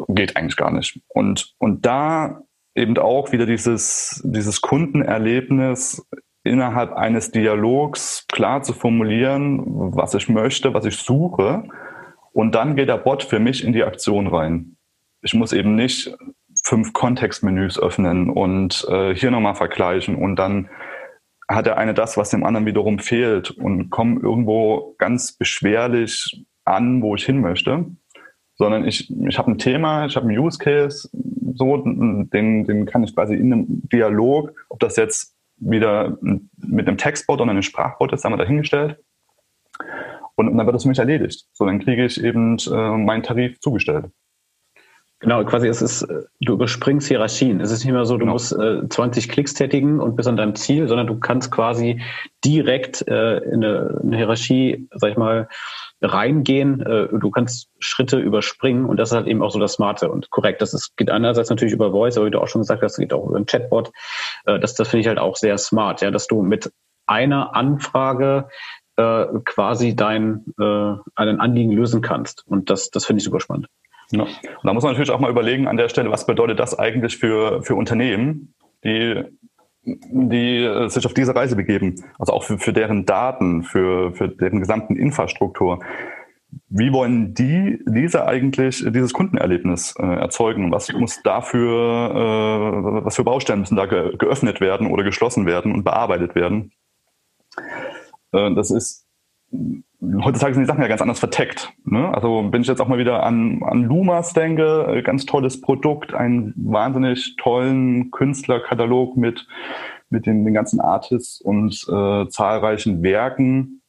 [0.08, 1.00] geht eigentlich gar nicht.
[1.08, 2.42] Und, und da
[2.74, 6.06] eben auch wieder dieses, dieses Kundenerlebnis
[6.44, 9.62] innerhalb eines Dialogs klar zu formulieren,
[9.94, 11.64] was ich möchte, was ich suche.
[12.32, 14.76] Und dann geht der Bot für mich in die Aktion rein.
[15.20, 16.16] Ich muss eben nicht
[16.64, 20.68] fünf Kontextmenüs öffnen und äh, hier nochmal vergleichen und dann
[21.48, 27.02] hat der eine das, was dem anderen wiederum fehlt und komme irgendwo ganz beschwerlich an,
[27.02, 27.86] wo ich hin möchte
[28.62, 31.08] sondern ich, ich habe ein Thema, ich habe einen Use Case,
[31.56, 36.96] so, den, den kann ich quasi in einem Dialog, ob das jetzt wieder mit einem
[36.96, 38.98] Textbot oder einem Sprachbot ist, haben wir dahingestellt.
[40.36, 41.44] Und dann wird das für mich erledigt.
[41.52, 44.06] So, dann kriege ich eben äh, meinen Tarif zugestellt.
[45.18, 46.06] Genau, quasi es ist,
[46.40, 47.60] du überspringst Hierarchien.
[47.60, 48.32] Es ist nicht mehr so, du genau.
[48.32, 52.00] musst äh, 20 Klicks tätigen und bist an deinem Ziel, sondern du kannst quasi
[52.44, 55.48] direkt äh, in eine, eine Hierarchie, sag ich mal,
[56.02, 56.80] reingehen.
[56.80, 60.30] Äh, du kannst Schritte überspringen und das ist halt eben auch so das Smarte und
[60.30, 60.60] korrekt.
[60.60, 63.12] Das ist, geht einerseits natürlich über Voice, aber wie du auch schon gesagt hast, geht
[63.12, 63.92] auch über ein Chatbot.
[64.46, 66.72] Äh, das, das finde ich halt auch sehr smart, ja, dass du mit
[67.06, 68.48] einer Anfrage
[68.96, 72.44] äh, quasi dein äh, einen Anliegen lösen kannst.
[72.46, 73.68] Und das, das finde ich super spannend.
[74.10, 74.22] Ja.
[74.22, 74.30] Und
[74.64, 77.62] da muss man natürlich auch mal überlegen an der Stelle, was bedeutet das eigentlich für,
[77.62, 79.24] für Unternehmen, die
[79.84, 84.28] die äh, sich auf diese Reise begeben, also auch für, für deren Daten, für, für
[84.28, 85.80] deren gesamten Infrastruktur.
[86.68, 90.70] Wie wollen die diese eigentlich dieses Kundenerlebnis äh, erzeugen?
[90.70, 95.72] Was muss dafür, äh, was für Baustellen müssen da ge geöffnet werden oder geschlossen werden
[95.72, 96.72] und bearbeitet werden?
[98.32, 99.06] Äh, das ist
[100.22, 101.72] heutzutage sind die Sachen ja ganz anders verteckt.
[101.84, 102.12] Ne?
[102.12, 106.12] Also wenn ich jetzt auch mal wieder an, an Lumas denke, äh, ganz tolles Produkt,
[106.12, 109.46] einen wahnsinnig tollen Künstlerkatalog mit,
[110.10, 113.82] mit den, den ganzen Artists und äh, zahlreichen Werken.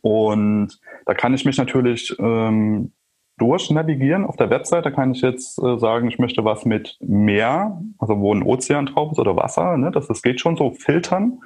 [0.00, 2.92] Und da kann ich mich natürlich ähm,
[3.38, 4.82] durchnavigieren auf der Webseite.
[4.82, 8.86] Da kann ich jetzt äh, sagen, ich möchte was mit Meer, also wo ein Ozean
[8.86, 9.76] drauf ist oder Wasser.
[9.76, 9.92] Ne?
[9.92, 11.40] Das, das geht schon so filtern.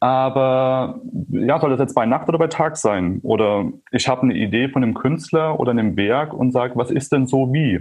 [0.00, 3.18] Aber ja, soll das jetzt bei Nacht oder bei Tag sein?
[3.22, 7.12] Oder ich habe eine Idee von einem Künstler oder einem Werk und sage, was ist
[7.12, 7.80] denn so wie?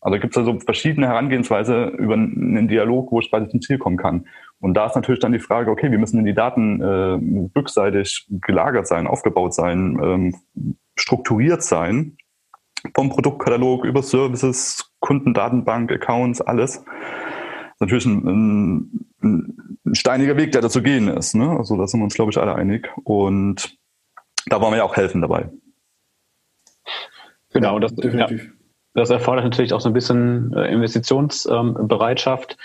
[0.00, 3.96] Also gibt es also verschiedene Herangehensweise über einen Dialog, wo ich quasi zum Ziel kommen
[3.96, 4.26] kann.
[4.60, 8.26] Und da ist natürlich dann die Frage, okay, wie müssen denn die Daten äh, rückseitig
[8.30, 10.34] gelagert sein, aufgebaut sein, ähm,
[10.96, 12.16] strukturiert sein?
[12.94, 16.84] Vom Produktkatalog über Services, Kundendatenbank, Accounts, alles
[17.80, 21.34] natürlich ein, ein, ein, steiniger Weg, der da zu gehen ist.
[21.34, 21.48] Ne?
[21.50, 22.88] Also da sind wir uns, glaube ich, alle einig.
[23.04, 23.76] Und
[24.46, 25.50] da wollen wir ja auch helfen dabei.
[27.52, 28.44] Genau, das, definitiv.
[28.44, 28.50] Ja,
[28.94, 32.56] das erfordert natürlich auch so ein bisschen äh, Investitionsbereitschaft.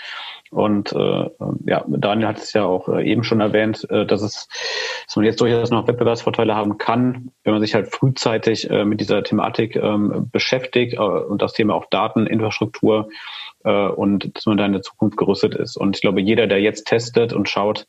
[0.50, 1.30] Und äh,
[1.66, 4.48] ja, Daniel hat es ja auch äh, eben schon erwähnt, äh, dass es,
[5.06, 9.00] dass man jetzt durchaus noch Wettbewerbsvorteile haben kann, wenn man sich halt frühzeitig äh, mit
[9.00, 13.08] dieser Thematik ähm, beschäftigt äh, und das Thema auch Dateninfrastruktur
[13.64, 15.76] äh, und dass man da in der Zukunft gerüstet ist.
[15.76, 17.86] Und ich glaube, jeder, der jetzt testet und schaut,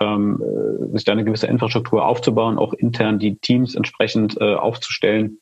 [0.00, 5.38] ähm, äh, sich da eine gewisse Infrastruktur aufzubauen, auch intern die Teams entsprechend äh, aufzustellen,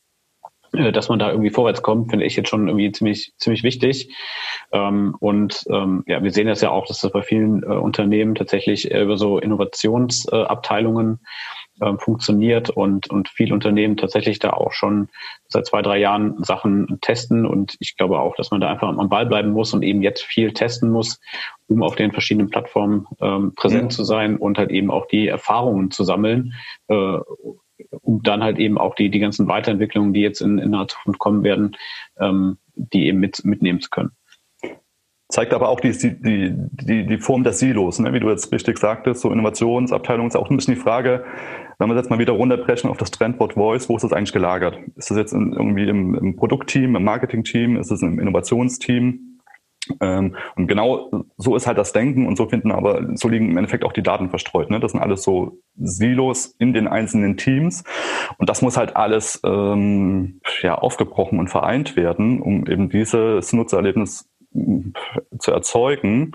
[0.73, 4.15] äh, dass man da irgendwie vorwärts kommt, finde ich jetzt schon irgendwie ziemlich, ziemlich wichtig.
[4.71, 8.35] Ähm, und ähm, ja, wir sehen das ja auch, dass das bei vielen äh, Unternehmen
[8.35, 11.27] tatsächlich über so Innovationsabteilungen äh,
[11.97, 15.09] funktioniert und, und viele Unternehmen tatsächlich da auch schon
[15.47, 17.45] seit zwei, drei Jahren Sachen testen.
[17.45, 20.23] Und ich glaube auch, dass man da einfach am Ball bleiben muss und eben jetzt
[20.23, 21.19] viel testen muss,
[21.67, 23.89] um auf den verschiedenen Plattformen ähm, präsent mhm.
[23.89, 26.53] zu sein und halt eben auch die Erfahrungen zu sammeln,
[26.87, 27.17] äh,
[28.01, 31.19] um dann halt eben auch die, die ganzen Weiterentwicklungen, die jetzt in, in naher Zukunft
[31.19, 31.75] kommen werden,
[32.19, 34.11] ähm, die eben mit, mitnehmen zu können.
[35.29, 38.13] Zeigt aber auch die, die, die, die Form der Silos, ne?
[38.13, 41.25] wie du jetzt richtig sagtest, so Innovationsabteilung ist auch ein bisschen die Frage,
[41.83, 44.77] wenn wir jetzt mal wieder runterbrechen auf das Trendwort Voice, wo ist das eigentlich gelagert?
[44.95, 49.39] Ist das jetzt in, irgendwie im, im Produktteam, im Marketingteam, ist es im Innovationsteam?
[49.99, 53.57] Ähm, und genau so ist halt das Denken und so finden aber, so liegen im
[53.57, 54.69] Endeffekt auch die Daten verstreut.
[54.69, 54.79] Ne?
[54.79, 57.83] Das sind alles so Silos in den einzelnen Teams.
[58.37, 64.29] Und das muss halt alles ähm, ja, aufgebrochen und vereint werden, um eben dieses Nutzererlebnis
[64.55, 64.91] äh,
[65.37, 66.31] zu erzeugen.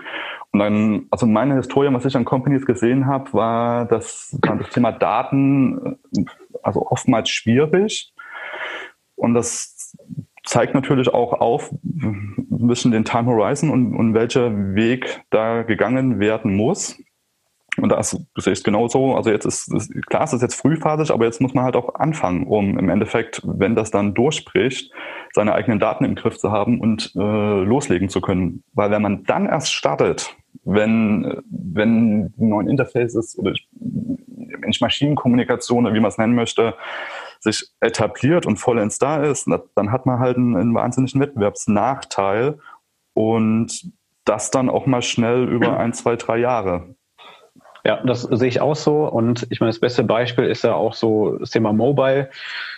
[0.51, 4.69] Und dann, also meine Historie, was ich an Companies gesehen habe, war das, war das
[4.69, 6.25] Thema Daten, äh,
[6.63, 8.13] also oftmals schwierig.
[9.15, 9.95] Und das
[10.43, 16.55] zeigt natürlich auch auf, ein den Time Horizon und, und welcher Weg da gegangen werden
[16.55, 16.99] muss.
[17.81, 19.15] Und das sehe ich genauso.
[19.15, 21.95] Also jetzt ist, ist klar, es ist jetzt frühphasig, aber jetzt muss man halt auch
[21.95, 24.91] anfangen, um im Endeffekt, wenn das dann durchbricht,
[25.33, 28.63] seine eigenen Daten im Griff zu haben und äh, loslegen zu können.
[28.73, 33.53] Weil wenn man dann erst startet, wenn, wenn die neuen Interfaces oder
[34.59, 36.75] Mensch-Maschinen-Kommunikation, wie man es nennen möchte,
[37.39, 42.59] sich etabliert und vollends da ist, dann hat man halt einen, einen wahnsinnigen Wettbewerbsnachteil
[43.13, 43.91] und
[44.25, 46.95] das dann auch mal schnell über ein, zwei, drei Jahre.
[47.89, 49.07] Ja, das sehe ich auch so.
[49.07, 52.29] Und ich meine, das beste Beispiel ist ja auch so das Thema Mobile.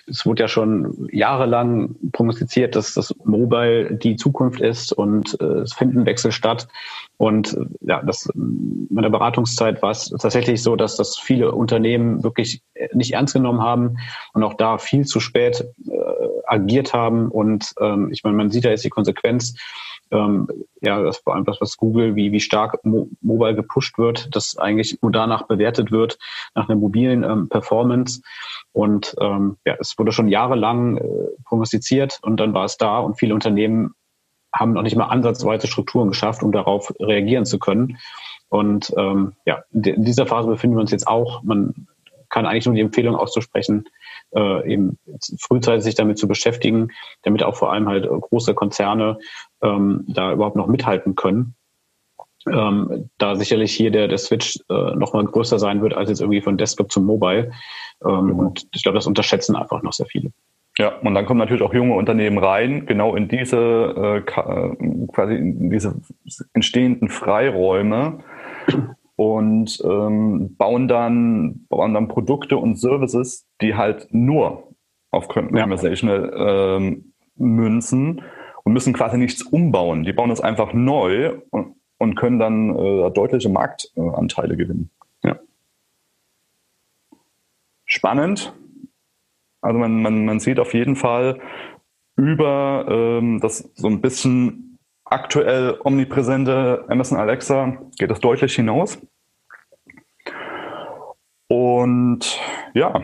[0.07, 5.74] Es wurde ja schon jahrelang prognostiziert, dass das Mobile die Zukunft ist und äh, es
[5.74, 6.70] finden Wechsel statt.
[7.18, 12.24] Und äh, ja, das in meiner Beratungszeit war es tatsächlich so, dass das viele Unternehmen
[12.24, 12.62] wirklich
[12.93, 13.97] nicht ernst genommen haben
[14.32, 15.91] und auch da viel zu spät äh,
[16.45, 17.28] agiert haben.
[17.28, 19.55] Und ähm, ich meine, man sieht ja jetzt die Konsequenz
[20.12, 20.47] ähm,
[20.82, 25.12] ja, das das, was Google, wie, wie stark Mo Mobile gepusht wird, dass eigentlich nur
[25.12, 26.18] danach bewertet wird,
[26.55, 28.22] nach einer mobilen ähm, Performance.
[28.74, 31.03] Und ähm, ja, es wurde schon jahrelang äh,
[31.45, 33.93] prognostiziert und dann war es da und viele Unternehmen
[34.53, 37.97] haben noch nicht mal ansatzweise Strukturen geschafft, um darauf reagieren zu können.
[38.49, 41.41] Und ähm, ja, in dieser Phase befinden wir uns jetzt auch.
[41.43, 41.88] Man
[42.28, 43.88] kann eigentlich nur die Empfehlung auszusprechen,
[44.36, 44.97] äh, eben
[45.39, 46.89] frühzeitig sich damit zu beschäftigen,
[47.24, 49.20] damit auch vor allem halt große Konzerne
[49.62, 51.55] ähm, da überhaupt noch mithalten können.
[52.47, 56.22] Ähm, da sicherlich hier der, der Switch äh, noch mal größer sein wird als jetzt
[56.22, 57.51] irgendwie von Desktop zum Mobile.
[58.03, 58.39] Ähm, mhm.
[58.39, 60.32] Und ich glaube, das unterschätzen einfach noch sehr viele.
[60.78, 65.36] Ja, und dann kommen natürlich auch junge Unternehmen rein, genau in diese äh, äh quasi
[65.36, 66.01] in diese
[66.53, 68.20] entstehenden Freiräume
[69.16, 74.70] und ähm, bauen dann bauen dann Produkte und Services, die halt nur
[75.12, 76.78] auf Conversational ja.
[76.78, 78.22] ähm, münzen
[78.72, 80.03] und müssen quasi nichts umbauen.
[80.03, 84.89] Die bauen das einfach neu und, und können dann äh, deutliche Marktanteile gewinnen.
[85.24, 85.38] Ja.
[87.84, 88.53] Spannend.
[89.59, 91.41] Also man, man, man sieht auf jeden Fall
[92.15, 99.05] über ähm, das so ein bisschen aktuell omnipräsente Amazon Alexa geht das deutlich hinaus.
[101.49, 102.39] Und
[102.74, 103.03] ja,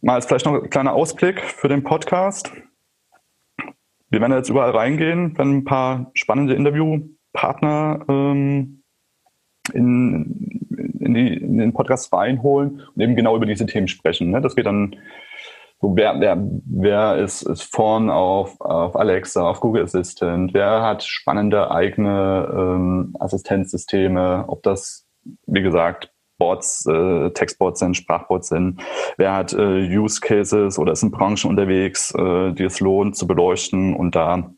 [0.00, 2.50] mal als vielleicht noch ein kleiner Ausblick für den Podcast.
[4.12, 8.82] Wir werden jetzt überall reingehen, werden ein paar spannende Interviewpartner ähm,
[9.72, 10.60] in,
[11.00, 14.30] in, die, in, den Podcast reinholen und eben genau über diese Themen sprechen.
[14.30, 14.42] Ne?
[14.42, 14.96] Das geht dann
[15.80, 16.36] so, wer, wer,
[16.66, 23.16] wer ist, ist vorn auf, auf Alexa, auf Google Assistant, wer hat spannende eigene ähm,
[23.18, 25.08] Assistenzsysteme, ob das,
[25.46, 26.12] wie gesagt,
[26.42, 28.82] Bots, äh, Textbots sind, Sprachbots sind.
[29.16, 33.28] Wer hat äh, Use Cases oder ist in Branchen unterwegs, äh, die es lohnt zu
[33.28, 34.50] beleuchten und da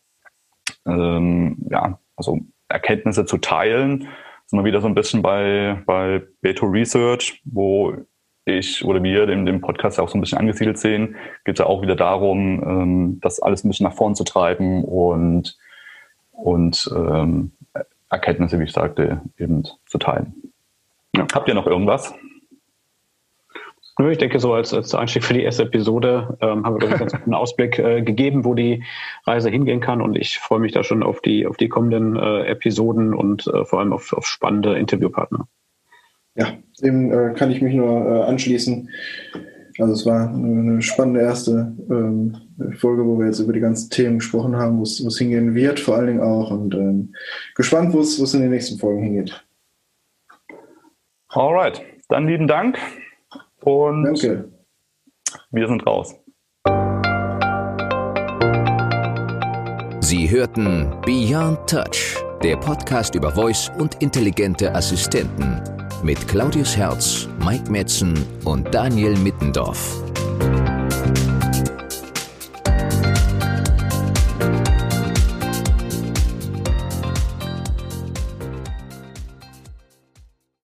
[0.86, 4.08] ähm, ja, also Erkenntnisse zu teilen.
[4.46, 7.94] Sind wir wieder so ein bisschen bei, bei Beto Research, wo
[8.46, 11.82] ich oder wir dem, dem Podcast auch so ein bisschen angesiedelt sehen, geht ja auch
[11.82, 15.58] wieder darum, ähm, das alles ein bisschen nach vorn zu treiben und,
[16.30, 17.52] und ähm,
[18.08, 20.53] Erkenntnisse, wie ich sagte, eben zu teilen.
[21.16, 21.26] Ja.
[21.32, 22.14] Habt ihr noch irgendwas?
[24.10, 27.12] Ich denke, so als, als Einstieg für die erste Episode ähm, haben wir einen ganz
[27.16, 28.82] guten Ausblick äh, gegeben, wo die
[29.24, 30.02] Reise hingehen kann.
[30.02, 33.64] Und ich freue mich da schon auf die, auf die kommenden äh, Episoden und äh,
[33.64, 35.46] vor allem auf, auf spannende Interviewpartner.
[36.34, 38.90] Ja, dem äh, kann ich mich nur äh, anschließen.
[39.78, 42.36] Also es war eine spannende erste ähm,
[42.78, 45.96] Folge, wo wir jetzt über die ganzen Themen gesprochen haben, wo es hingehen wird, vor
[45.96, 46.50] allen Dingen auch.
[46.50, 47.14] Und ähm,
[47.54, 49.43] gespannt, wo es in den nächsten Folgen hingeht.
[51.34, 52.78] Alright, dann lieben Dank.
[53.62, 54.52] Und Danke.
[55.50, 56.14] wir sind raus.
[60.00, 65.60] Sie hörten Beyond Touch, der Podcast über Voice und intelligente Assistenten
[66.04, 68.14] mit Claudius Herz, Mike Metzen
[68.44, 70.03] und Daniel Mittendorf.